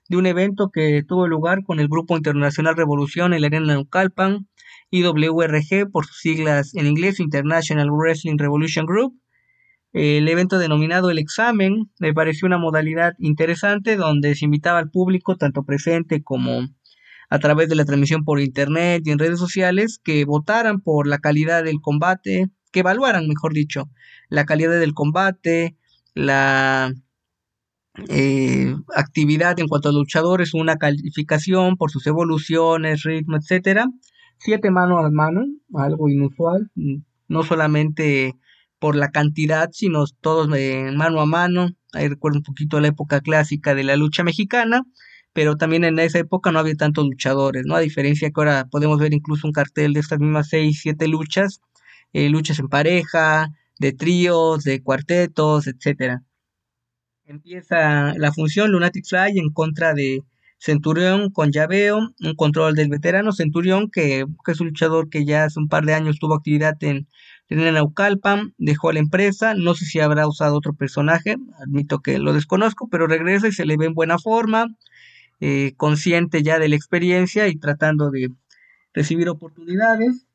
[0.10, 4.50] de un evento que tuvo lugar con el Grupo Internacional Revolución en la Arena Naucalpan,
[4.90, 9.18] IWRG por sus siglas en inglés, International Wrestling Revolution Group.
[9.94, 15.36] El evento denominado El Examen me pareció una modalidad interesante donde se invitaba al público,
[15.36, 16.70] tanto presente como
[17.30, 21.20] a través de la transmisión por internet y en redes sociales, que votaran por la
[21.20, 23.90] calidad del combate, que evaluaran, mejor dicho,
[24.30, 25.78] la calidad del combate,
[26.14, 26.94] la
[28.08, 33.88] eh, actividad en cuanto a luchadores, una calificación por sus evoluciones, ritmo, etcétera,
[34.38, 36.72] siete mano a mano, algo inusual,
[37.28, 38.36] no solamente
[38.82, 41.70] por la cantidad, sino todos mano a mano.
[41.94, 44.82] Ahí recuerdo un poquito la época clásica de la lucha mexicana,
[45.34, 47.76] pero también en esa época no había tantos luchadores, ¿no?
[47.76, 51.62] A diferencia que ahora podemos ver incluso un cartel de estas mismas seis, siete luchas,
[52.12, 56.24] eh, luchas en pareja, de tríos, de cuartetos, etcétera.
[57.26, 60.24] Empieza la función Lunatic Fly en contra de
[60.58, 65.60] Centurión con llaveo, un control del veterano Centurión, que, es un luchador que ya hace
[65.60, 67.08] un par de años tuvo actividad en,
[67.52, 72.32] en Naucalpan, dejó la empresa, no sé si habrá usado otro personaje, admito que lo
[72.32, 74.68] desconozco, pero regresa y se le ve en buena forma,
[75.42, 78.30] eh, consciente ya de la experiencia y tratando de
[78.94, 80.26] recibir oportunidades.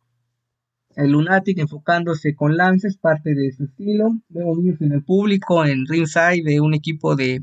[0.94, 4.18] El Lunatic enfocándose con lances, parte de su estilo.
[4.28, 7.42] Vemos niños en el público, en ringside de un equipo de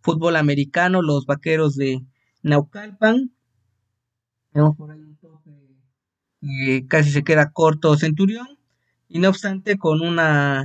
[0.00, 2.00] fútbol americano, los vaqueros de
[2.42, 3.32] Naucalpan.
[4.52, 5.50] Vemos por ahí un toque
[6.40, 8.61] que casi se queda corto Centurión.
[9.14, 10.64] Y no obstante, con una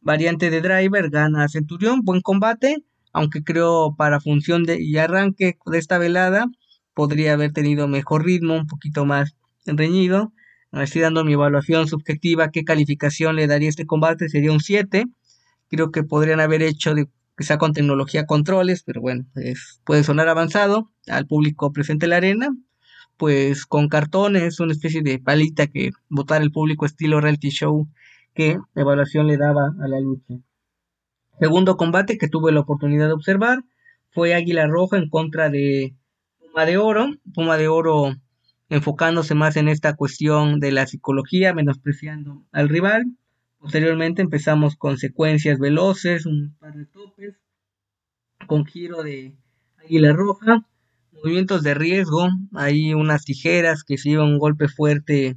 [0.00, 2.00] variante de driver gana Centurión.
[2.02, 6.46] Buen combate, aunque creo para función de, y arranque de esta velada
[6.94, 10.32] podría haber tenido mejor ritmo, un poquito más reñido.
[10.72, 15.04] Estoy dando mi evaluación subjetiva, qué calificación le daría este combate, sería un 7.
[15.68, 16.94] Creo que podrían haber hecho
[17.36, 19.26] quizá con tecnología controles, pero bueno,
[19.84, 22.56] puede sonar avanzado al público presente en la arena,
[23.22, 27.86] pues con cartones, una especie de palita que votar el público estilo reality show
[28.34, 30.34] que evaluación le daba a la lucha.
[31.38, 33.62] Segundo combate que tuve la oportunidad de observar
[34.10, 35.94] fue Águila Roja en contra de
[36.40, 38.16] Puma de Oro, Puma de Oro
[38.70, 43.04] enfocándose más en esta cuestión de la psicología, menospreciando al rival,
[43.60, 47.36] Posteriormente empezamos con secuencias veloces, un par de topes,
[48.48, 49.36] con giro de
[49.78, 50.66] águila roja,
[51.22, 55.36] movimientos de riesgo, hay unas tijeras que se un golpe fuerte,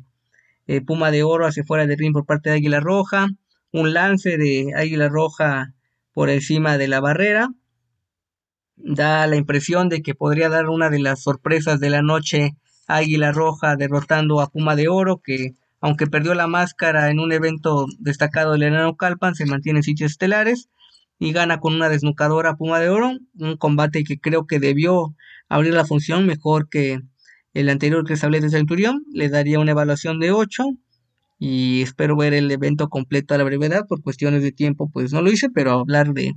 [0.67, 3.27] eh, puma de oro hacia fuera del ring por parte de águila roja,
[3.71, 5.73] un lance de águila roja
[6.13, 7.49] por encima de la barrera,
[8.77, 12.55] da la impresión de que podría dar una de las sorpresas de la noche
[12.87, 17.85] águila roja derrotando a puma de oro que aunque perdió la máscara en un evento
[17.99, 20.67] destacado del Enano Calpan, se mantiene en sitios estelares
[21.19, 25.15] y gana con una desnucadora Puma de Oro, un combate que creo que debió
[25.49, 26.99] abrir la función mejor que
[27.53, 30.63] el anterior que se hablé de Centurión, le daría una evaluación de 8
[31.39, 35.21] y espero ver el evento completo a la brevedad, por cuestiones de tiempo pues no
[35.21, 36.33] lo hice, pero hablar de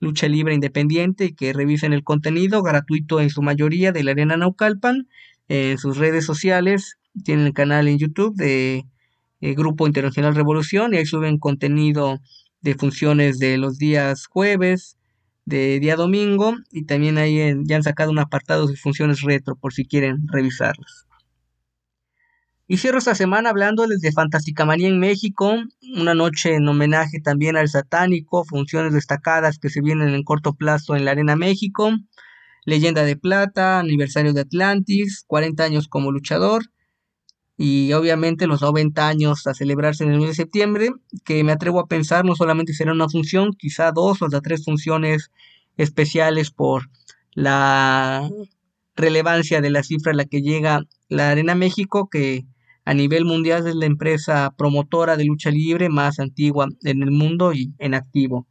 [0.00, 4.36] lucha libre independiente y que revisen el contenido gratuito en su mayoría de la Arena
[4.36, 5.08] Naucalpan
[5.48, 6.98] en sus redes sociales.
[7.24, 8.84] Tienen el canal en YouTube de
[9.40, 12.20] eh, Grupo Internacional Revolución y ahí suben contenido
[12.62, 14.96] de funciones de los días jueves,
[15.44, 19.72] de día domingo y también ahí ya han sacado un apartado de funciones retro por
[19.72, 21.06] si quieren revisarlas.
[22.68, 25.56] Y cierro esta semana hablando desde Fantástica Manía en México,
[25.94, 30.96] una noche en homenaje también al satánico, funciones destacadas que se vienen en corto plazo
[30.96, 31.90] en la Arena México,
[32.64, 36.71] Leyenda de Plata, aniversario de Atlantis, 40 años como luchador
[37.64, 40.90] y obviamente los 90 años a celebrarse en el mes de septiembre,
[41.24, 44.64] que me atrevo a pensar no solamente será una función, quizá dos o hasta tres
[44.64, 45.30] funciones
[45.76, 46.90] especiales por
[47.34, 48.28] la
[48.96, 52.46] relevancia de la cifra a la que llega la Arena México, que
[52.84, 57.52] a nivel mundial es la empresa promotora de lucha libre más antigua en el mundo
[57.52, 58.48] y en activo.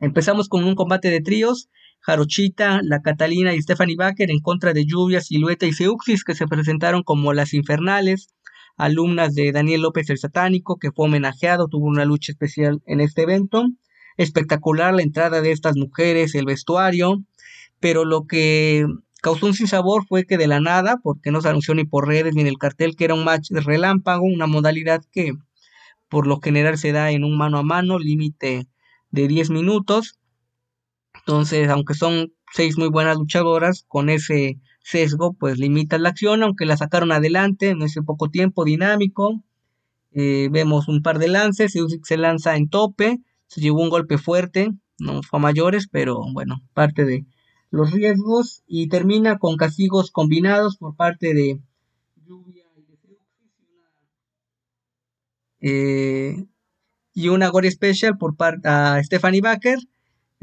[0.00, 1.68] Empezamos con un combate de tríos,
[2.04, 6.46] Jarochita, La Catalina y Stephanie Baker en contra de Lluvia, Silueta y Seuxis que se
[6.46, 8.28] presentaron como las infernales,
[8.76, 13.22] alumnas de Daniel López el Satánico que fue homenajeado, tuvo una lucha especial en este
[13.22, 13.64] evento.
[14.16, 17.24] Espectacular la entrada de estas mujeres, el vestuario,
[17.80, 18.86] pero lo que
[19.24, 22.34] Causó un sinsabor fue que de la nada, porque no se anunció ni por redes
[22.34, 25.32] ni en el cartel, que era un match de relámpago, una modalidad que
[26.10, 28.66] por lo general se da en un mano a mano, límite
[29.12, 30.18] de 10 minutos.
[31.26, 36.66] Entonces, aunque son seis muy buenas luchadoras, con ese sesgo, pues limita la acción, aunque
[36.66, 39.42] la sacaron adelante en ese poco tiempo dinámico.
[40.12, 44.70] Eh, vemos un par de lances, se lanza en tope, se llevó un golpe fuerte,
[44.98, 47.26] no fue a mayores, pero bueno, parte de,
[47.74, 51.60] los riesgos y termina con castigos combinados por parte de
[52.24, 52.62] Lluvia
[55.60, 56.46] eh,
[57.14, 59.78] y una Gore Special por parte a Stephanie Baker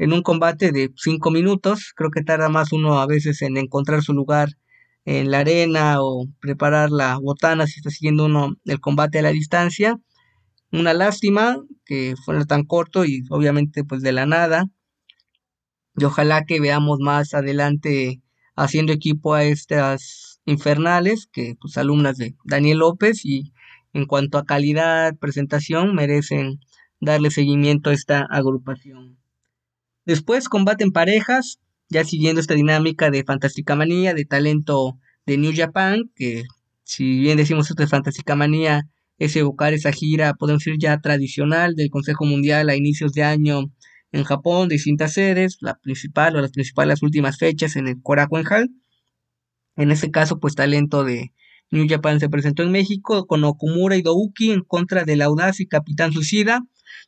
[0.02, 1.92] en un combate de 5 minutos.
[1.94, 4.48] Creo que tarda más uno a veces en encontrar su lugar
[5.04, 9.30] en la arena o preparar la botana si está siguiendo uno el combate a la
[9.30, 10.00] distancia.
[10.72, 14.66] Una lástima que fuera tan corto y obviamente pues de la nada
[15.96, 18.20] y ojalá que veamos más adelante
[18.56, 23.52] haciendo equipo a estas infernales, que pues alumnas de Daniel López y
[23.92, 26.58] en cuanto a calidad, presentación, merecen
[26.98, 29.21] darle seguimiento a esta agrupación.
[30.04, 35.52] Después combate en parejas, ya siguiendo esta dinámica de Fantástica Manía, de talento de New
[35.54, 36.44] Japan, que
[36.82, 38.88] si bien decimos esto de Fantástica Manía,
[39.18, 43.70] es evocar esa gira, podemos decir ya tradicional del Consejo Mundial a inicios de año
[44.10, 48.70] en Japón, distintas sedes, la principal o las principales últimas fechas en el Korakuen Hall.
[49.76, 51.32] En este caso, pues talento de
[51.70, 55.66] New Japan se presentó en México con Okumura y Douki en contra del audaz y
[55.66, 56.60] Capitán Suicida.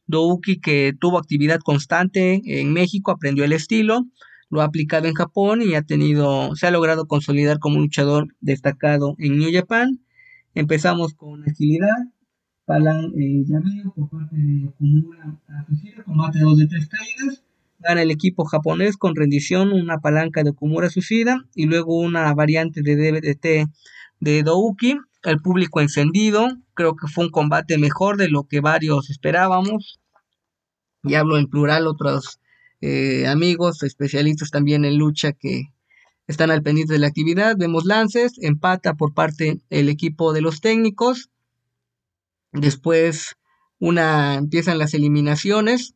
[0.07, 4.07] Douki que tuvo actividad constante en México, aprendió el estilo,
[4.51, 8.29] lo ha aplicado en Japón y ha tenido, se ha logrado consolidar como un luchador
[8.40, 10.01] destacado en New Japan.
[10.55, 11.88] Empezamos con agilidad,
[12.66, 13.44] Palan eh,
[13.94, 17.44] por parte de Okumura a combate 2 de 3 caídas.
[17.79, 22.81] Gana el equipo japonés con rendición, una palanca de Okumura Suicida y luego una variante
[22.83, 23.68] de DBT
[24.20, 24.97] de Douki.
[25.25, 30.01] El público encendido, creo que fue un combate mejor de lo que varios esperábamos.
[31.03, 32.41] Y hablo en plural, otros
[32.81, 35.73] eh, amigos, especialistas también en lucha que
[36.27, 37.57] están al pendiente de la actividad.
[37.59, 41.31] Vemos lances, empata por parte del equipo de los técnicos.
[42.53, 43.37] Después
[43.79, 45.95] una empiezan las eliminaciones.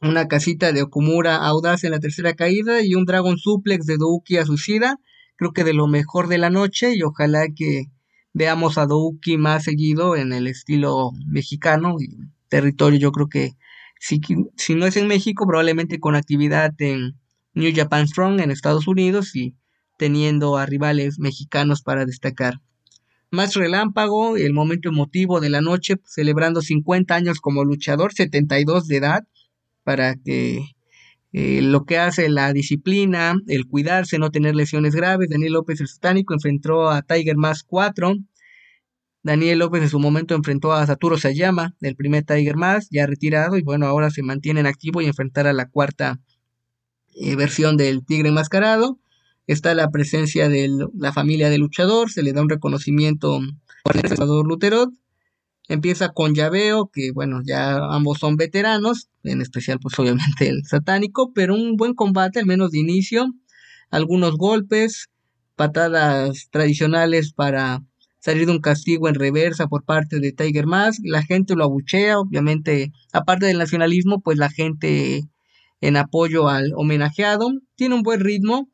[0.00, 4.36] Una casita de Okumura audaz en la tercera caída y un Dragon Suplex de Douki
[4.36, 4.98] a Suicida.
[5.36, 7.86] Creo que de lo mejor de la noche y ojalá que
[8.32, 12.16] veamos a Douki más seguido en el estilo mexicano y
[12.48, 12.98] territorio.
[12.98, 13.52] Yo creo que
[14.00, 14.20] si,
[14.56, 17.18] si no es en México, probablemente con actividad en
[17.54, 19.54] New Japan Strong en Estados Unidos y
[19.98, 22.60] teniendo a rivales mexicanos para destacar
[23.32, 28.96] más relámpago, el momento emotivo de la noche, celebrando 50 años como luchador, 72 de
[28.96, 29.24] edad,
[29.84, 30.66] para que
[31.32, 35.28] eh, lo que hace la disciplina, el cuidarse, no tener lesiones graves.
[35.30, 38.16] Daniel López, el satánico, enfrentó a Tiger Mask 4.
[39.22, 43.56] Daniel López en su momento enfrentó a Saturo Sayama, el primer Tiger Mask, ya retirado,
[43.56, 46.20] y bueno, ahora se mantiene en activo y enfrentar a la cuarta
[47.14, 48.98] eh, versión del Tigre Enmascarado
[49.46, 54.46] está la presencia de la familia del luchador, se le da un reconocimiento al luchador
[54.46, 54.90] Luterot.
[55.72, 61.32] Empieza con llaveo, que bueno, ya ambos son veteranos, en especial pues obviamente el satánico,
[61.32, 63.32] pero un buen combate, al menos de inicio,
[63.90, 65.08] algunos golpes,
[65.56, 67.82] patadas tradicionales para
[68.18, 72.18] salir de un castigo en reversa por parte de Tiger Mask, la gente lo abuchea,
[72.18, 75.22] obviamente, aparte del nacionalismo, pues la gente
[75.80, 78.68] en apoyo al homenajeado, tiene un buen ritmo,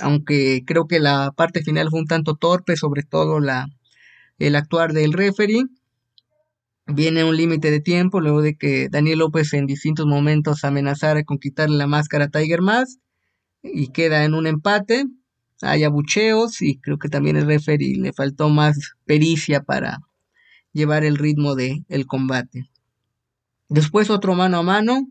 [0.00, 3.68] aunque creo que la parte final fue un tanto torpe, sobre todo la,
[4.38, 5.66] el actuar del referee.
[6.92, 11.38] Viene un límite de tiempo luego de que Daniel López en distintos momentos amenazara con
[11.38, 12.98] quitarle la máscara a Tiger Mask
[13.62, 15.04] y queda en un empate.
[15.62, 19.98] hay abucheos y creo que también el referee le faltó más pericia para
[20.72, 22.68] llevar el ritmo del el combate.
[23.68, 25.06] Después otro mano a mano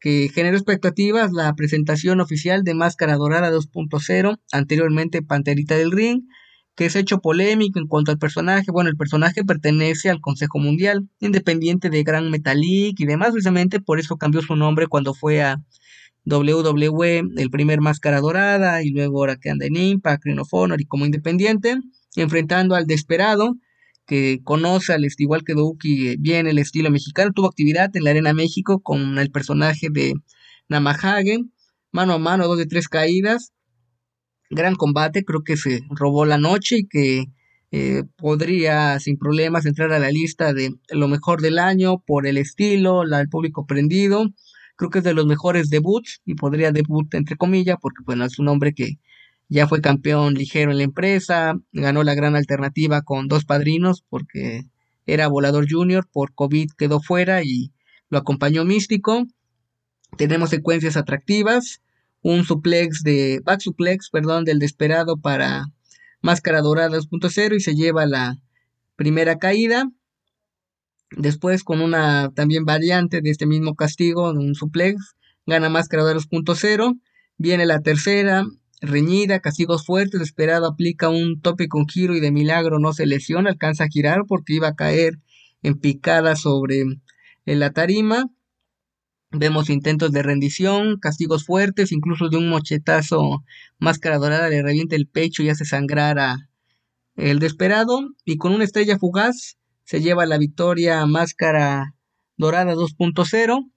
[0.00, 6.24] que generó expectativas, la presentación oficial de Máscara Dorada 2.0, anteriormente Panterita del Ring,
[6.74, 8.70] que es hecho polémico en cuanto al personaje.
[8.72, 13.98] Bueno, el personaje pertenece al Consejo Mundial, independiente de Gran Metalik y demás, precisamente por
[13.98, 15.60] eso cambió su nombre cuando fue a
[16.24, 21.78] WWE, el primer Máscara Dorada, y luego ahora que anda en Impact, y como independiente,
[22.16, 23.56] enfrentando al Desperado,
[24.06, 28.32] que conoce, al igual que Douki, bien el estilo mexicano, tuvo actividad en la Arena
[28.32, 30.14] México con el personaje de
[30.68, 31.52] Namahagen,
[31.90, 33.52] mano a mano, dos de tres caídas,
[34.54, 37.26] gran combate, creo que se robó la noche y que
[37.70, 42.36] eh, podría sin problemas entrar a la lista de lo mejor del año por el
[42.36, 44.28] estilo, la, el público prendido,
[44.76, 48.38] creo que es de los mejores debuts y podría debut entre comillas porque bueno es
[48.38, 48.98] un hombre que
[49.48, 54.64] ya fue campeón ligero en la empresa, ganó la gran alternativa con dos padrinos porque
[55.06, 57.72] era volador junior, por COVID quedó fuera y
[58.08, 59.26] lo acompañó Místico.
[60.16, 61.80] Tenemos secuencias atractivas,
[62.22, 65.66] un suplex de, back suplex, perdón, del desesperado para
[66.20, 68.36] Máscara Dorada 2.0 y se lleva la
[68.96, 69.90] primera caída.
[71.10, 75.14] Después con una también variante de este mismo castigo, un suplex,
[75.46, 77.00] gana Máscara Dorada 2.0.
[77.38, 78.44] Viene la tercera,
[78.80, 83.50] reñida, castigos fuertes, esperado aplica un tope con giro y de milagro no se lesiona,
[83.50, 85.18] alcanza a girar porque iba a caer
[85.62, 86.84] en picada sobre
[87.44, 88.26] la tarima.
[89.34, 93.42] Vemos intentos de rendición, castigos fuertes, incluso de un mochetazo
[93.78, 96.50] máscara dorada le revienta el pecho y hace sangrar a
[97.16, 98.10] el desesperado.
[98.26, 101.94] Y con una estrella fugaz se lleva la victoria máscara
[102.36, 103.70] dorada 2.0.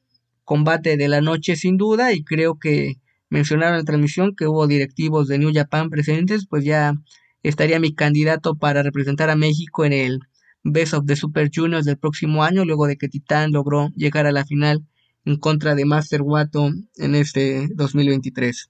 [0.43, 2.95] Combate de la noche sin duda y creo que
[3.29, 6.95] mencionaron en la transmisión que hubo directivos de New Japan presentes, pues ya
[7.43, 10.19] estaría mi candidato para representar a México en el
[10.63, 14.33] Best of the Super Juniors del próximo año, luego de que Titán logró llegar a
[14.33, 14.83] la final
[15.25, 18.69] en contra de Master Wato en este 2023.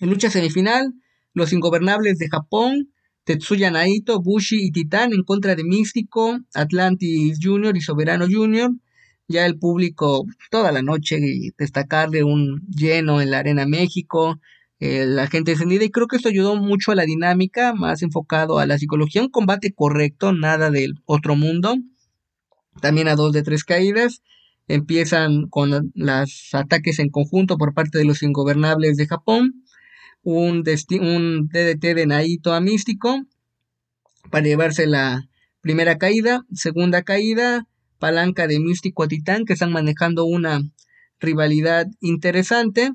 [0.00, 0.94] En lucha semifinal,
[1.32, 2.92] los ingobernables de Japón,
[3.24, 8.70] Tetsuya Naito, Bushi y Titán en contra de Místico, Atlantis Junior y Soberano Junior
[9.28, 14.40] ya el público toda la noche y destacarle un lleno en la Arena México,
[14.78, 18.66] la gente encendida y creo que esto ayudó mucho a la dinámica, más enfocado a
[18.66, 21.76] la psicología, un combate correcto, nada del otro mundo,
[22.80, 24.22] también a dos de tres caídas,
[24.68, 29.64] empiezan con los ataques en conjunto por parte de los ingobernables de Japón,
[30.22, 33.22] un, DDT de Naito a Místico
[34.30, 35.28] para llevarse la
[35.60, 37.66] primera caída, segunda caída,
[37.98, 40.60] palanca de Místico a Titán que están manejando una
[41.20, 42.92] rivalidad interesante.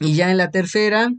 [0.00, 1.12] Y ya en la tercera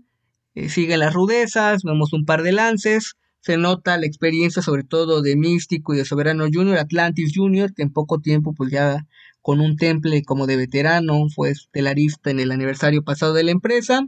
[0.56, 5.22] eh, siguen las rudezas, vemos un par de lances, se nota la experiencia sobre todo
[5.22, 9.08] de Místico y de Soberano Junior, Atlantis Junior, que en poco tiempo pues ya
[9.42, 14.06] con un temple como de veterano fue estelarista en el aniversario pasado de la empresa.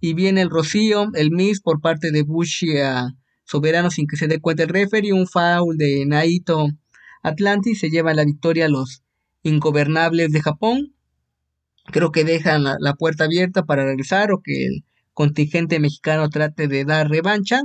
[0.00, 3.14] Y viene el Rocío, el Miss por parte de Bushi a
[3.44, 6.68] Soberano sin que se dé cuenta el referee, un foul de Naito
[7.26, 9.02] Atlantis se lleva la victoria a los
[9.42, 10.94] ingobernables de Japón.
[11.86, 16.84] Creo que dejan la, puerta abierta para regresar o que el contingente mexicano trate de
[16.84, 17.62] dar revancha.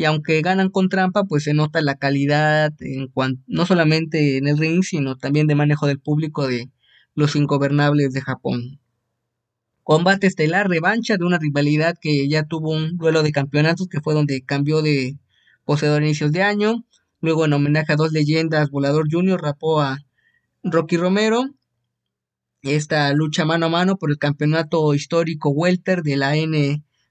[0.00, 3.12] Y aunque ganan con trampa, pues se nota la calidad en
[3.46, 6.70] no solamente en el ring, sino también de manejo del público de
[7.14, 8.80] los ingobernables de Japón.
[9.82, 14.14] Combate estelar, revancha de una rivalidad que ya tuvo un duelo de campeonatos que fue
[14.14, 15.18] donde cambió de
[15.66, 16.86] poseedor a inicios de año.
[17.20, 19.98] Luego, en homenaje a dos leyendas, Volador Junior rapó a
[20.62, 21.44] Rocky Romero.
[22.62, 26.38] Esta lucha mano a mano por el campeonato histórico Welter de la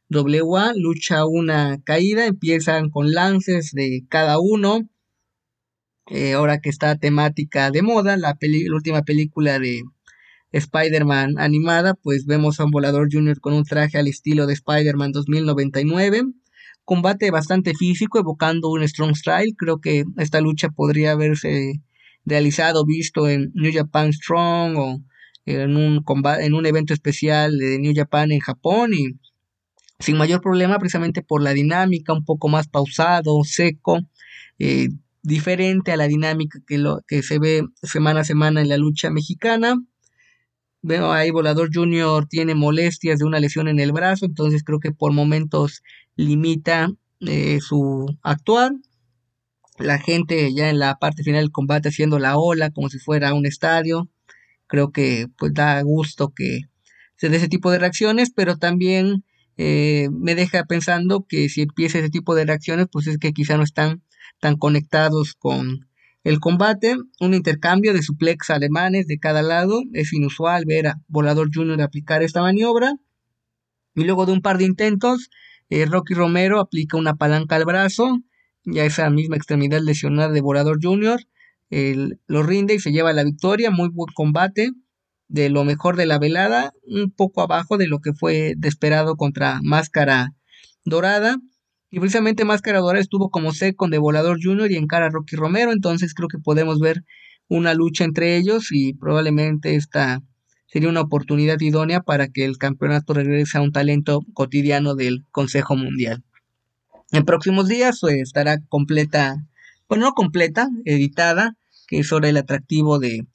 [0.10, 0.74] NWA.
[0.76, 2.26] Lucha una caída.
[2.26, 4.90] Empiezan con lances de cada uno.
[6.08, 9.84] Eh, ahora que está temática de moda, la, la última película de
[10.52, 15.12] Spider-Man animada, pues vemos a un volador junior con un traje al estilo de Spider-Man
[15.12, 16.24] 2099
[16.90, 19.54] combate bastante físico, evocando un strong style.
[19.56, 21.84] Creo que esta lucha podría haberse
[22.26, 24.98] realizado, visto en New Japan Strong o
[25.46, 29.06] en un, combate, en un evento especial de New Japan en Japón y
[30.00, 34.00] sin mayor problema precisamente por la dinámica, un poco más pausado, seco,
[34.58, 34.90] eh,
[35.22, 39.10] diferente a la dinámica que, lo, que se ve semana a semana en la lucha
[39.10, 39.76] mexicana.
[40.82, 44.94] Veo ahí Volador Junior tiene molestias de una lesión en el brazo, entonces creo que
[44.94, 45.84] por momentos
[46.16, 46.90] limita
[47.20, 48.72] eh, su actuar.
[49.78, 53.34] La gente ya en la parte final del combate haciendo la ola como si fuera
[53.34, 54.10] un estadio.
[54.68, 56.62] Creo que pues da gusto que
[57.18, 59.26] se dé ese tipo de reacciones, pero también
[59.62, 63.58] eh, me deja pensando que si empieza ese tipo de reacciones, pues es que quizá
[63.58, 64.02] no están
[64.40, 65.86] tan conectados con
[66.24, 66.96] el combate.
[67.20, 69.82] Un intercambio de suplex alemanes de cada lado.
[69.92, 71.82] Es inusual ver a Volador Jr.
[71.82, 72.94] aplicar esta maniobra.
[73.96, 75.30] Y luego de un par de intentos,
[75.70, 78.18] eh, Rocky Romero aplica una palanca al brazo.
[78.64, 81.20] Ya esa misma extremidad lesionada de Volador Jr.
[82.28, 83.72] lo rinde y se lleva la victoria.
[83.72, 84.72] Muy buen combate
[85.30, 89.62] de lo mejor de la velada, un poco abajo de lo que fue esperado contra
[89.64, 90.34] Máscara
[90.84, 91.38] Dorada.
[91.92, 94.72] Y precisamente Máscara Dorada estuvo como sec con de Volador Jr.
[94.72, 97.04] y en cara Rocky Romero, entonces creo que podemos ver
[97.48, 100.22] una lucha entre ellos y probablemente esta
[100.68, 105.76] sería una oportunidad idónea para que el campeonato regrese a un talento cotidiano del Consejo
[105.76, 106.24] Mundial.
[107.12, 109.36] En próximos días pues, estará completa,
[109.88, 111.56] bueno, no completa, editada,
[111.88, 113.26] que es sobre el atractivo de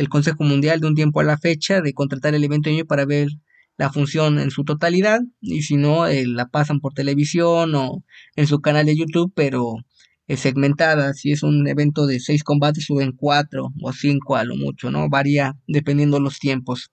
[0.00, 3.28] el Consejo Mundial de un tiempo a la fecha de contratar el evento para ver
[3.76, 8.02] la función en su totalidad y si no eh, la pasan por televisión o
[8.34, 9.74] en su canal de YouTube pero
[10.26, 14.56] es segmentada si es un evento de seis combates suben cuatro o cinco a lo
[14.56, 16.90] mucho no varía dependiendo los tiempos.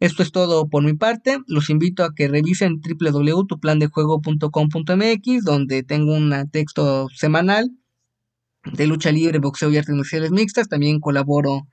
[0.00, 1.38] Esto es todo por mi parte.
[1.46, 7.70] Los invito a que revisen www.tuplandejuego.com.mx donde tengo un texto semanal
[8.64, 10.68] de lucha libre, boxeo y artes marciales mixtas.
[10.68, 11.68] También colaboro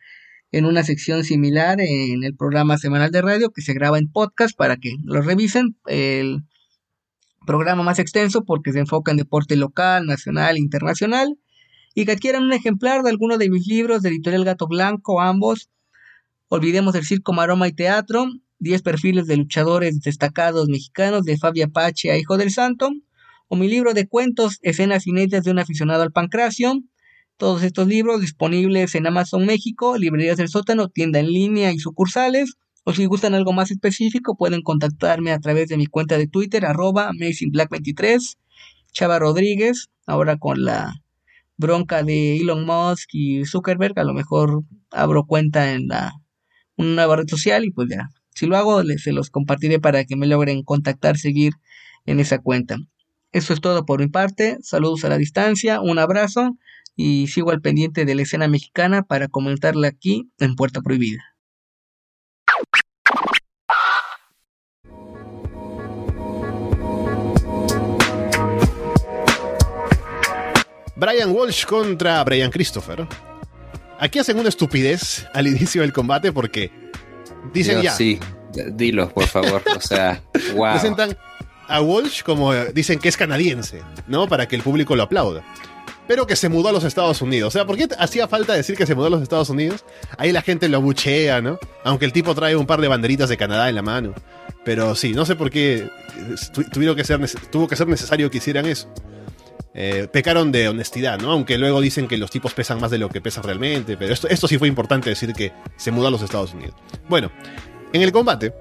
[0.52, 4.58] en una sección similar en el programa semanal de radio que se graba en podcast
[4.58, 5.78] para que lo revisen.
[5.86, 6.43] El
[7.45, 11.38] programa más extenso porque se enfoca en deporte local, nacional internacional.
[11.95, 15.70] Y que adquieran un ejemplar de alguno de mis libros de Editorial Gato Blanco, ambos.
[16.47, 18.28] Olvidemos el circo, maroma y teatro.
[18.60, 22.91] 10 perfiles de luchadores destacados mexicanos de Fabio Apache a Hijo del Santo
[23.50, 26.82] o mi libro de cuentos, escenas inéditas de un aficionado al pancracio.
[27.39, 32.55] Todos estos libros disponibles en Amazon México, Librerías del Sótano, tienda en línea y sucursales.
[32.83, 36.65] O si gustan algo más específico, pueden contactarme a través de mi cuenta de Twitter,
[36.65, 38.35] arroba AmazingBlack23,
[38.91, 41.01] Chava Rodríguez, ahora con la
[41.55, 46.11] bronca de Elon Musk y Zuckerberg, a lo mejor abro cuenta en la
[46.75, 50.17] una nueva red social y pues ya, si lo hago, se los compartiré para que
[50.17, 51.53] me logren contactar, seguir
[52.05, 52.75] en esa cuenta.
[53.31, 54.57] Eso es todo por mi parte.
[54.61, 56.57] Saludos a la distancia, un abrazo
[57.02, 61.24] y sigo al pendiente de la escena mexicana para comentarla aquí en Puerta Prohibida.
[70.97, 73.08] Brian Walsh contra Brian Christopher.
[73.97, 76.70] Aquí hacen una estupidez al inicio del combate porque
[77.54, 77.93] dicen ya.
[77.93, 78.20] Sí,
[78.74, 79.64] dilo, por favor.
[79.74, 80.22] O sea,
[80.54, 80.74] wow.
[80.74, 81.16] Presentan
[81.70, 84.28] a Walsh como dicen que es canadiense, ¿no?
[84.28, 85.45] Para que el público lo aplauda.
[86.10, 87.49] Pero que se mudó a los Estados Unidos.
[87.49, 89.86] O sea, ¿por qué hacía falta decir que se mudó a los Estados Unidos?
[90.18, 91.60] Ahí la gente lo abuchea, ¿no?
[91.84, 94.16] Aunque el tipo trae un par de banderitas de Canadá en la mano.
[94.66, 95.88] Pero sí, no sé por qué
[96.74, 98.91] tuvieron que ser, tuvo que ser necesario que hicieran eso.
[99.76, 101.30] Eh, pecaron de honestidad, ¿no?
[101.30, 103.95] Aunque luego dicen que los tipos pesan más de lo que pesan realmente.
[103.95, 106.74] Pero esto, esto sí fue importante decir que se mudó a los Estados Unidos.
[107.07, 107.32] Bueno,
[107.93, 108.51] en el combate,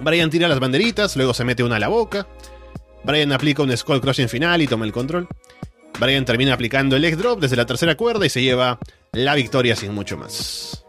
[0.00, 2.26] Brian tira las banderitas, luego se mete una a la boca.
[3.04, 5.28] Brian aplica un Skull Crushing final y toma el control.
[6.00, 8.78] Brian termina aplicando el leg drop desde la tercera cuerda y se lleva
[9.12, 10.82] la victoria sin mucho más.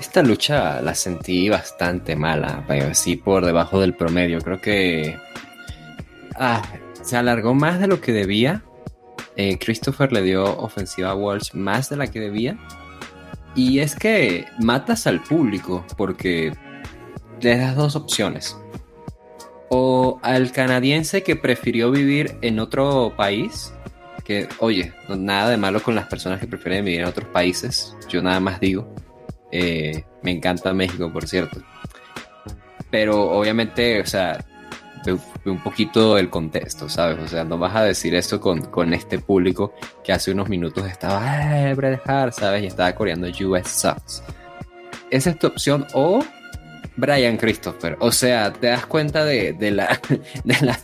[0.00, 4.40] Esta lucha la sentí bastante mala, así por debajo del promedio.
[4.40, 5.16] Creo que
[6.36, 6.62] ah,
[7.02, 8.62] se alargó más de lo que debía.
[9.36, 12.56] Eh, Christopher le dio ofensiva a Walsh más de la que debía.
[13.54, 16.54] Y es que matas al público porque
[17.42, 18.56] le das dos opciones.
[19.68, 23.72] O al canadiense que prefirió vivir en otro país,
[24.22, 28.22] que oye, nada de malo con las personas que prefieren vivir en otros países, yo
[28.22, 28.94] nada más digo,
[29.50, 31.62] eh, me encanta México, por cierto.
[32.90, 34.44] Pero obviamente, o sea,
[35.04, 37.18] ve, un poquito el contexto, ¿sabes?
[37.18, 40.86] O sea, no vas a decir esto con, con este público que hace unos minutos
[40.86, 42.62] estaba, Bret Hart, ¿sabes?
[42.62, 44.22] Y estaba coreando US Sucks.
[45.10, 46.24] Esa es tu opción o
[46.96, 47.96] Brian Christopher.
[48.00, 50.00] O sea, te das cuenta de, la,
[50.44, 50.78] de, la,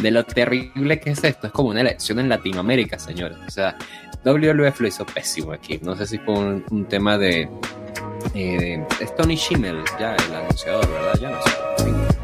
[0.00, 1.48] de lo terrible que es esto.
[1.48, 3.38] Es como una elección en Latinoamérica, señores.
[3.46, 3.76] O sea,
[4.24, 5.78] WWF lo hizo pésimo aquí.
[5.82, 7.48] No sé si fue un, tema de,
[8.34, 11.18] eh, de, Tony Schimmel, ya el anunciador, ¿verdad?
[11.20, 12.17] Ya no sé.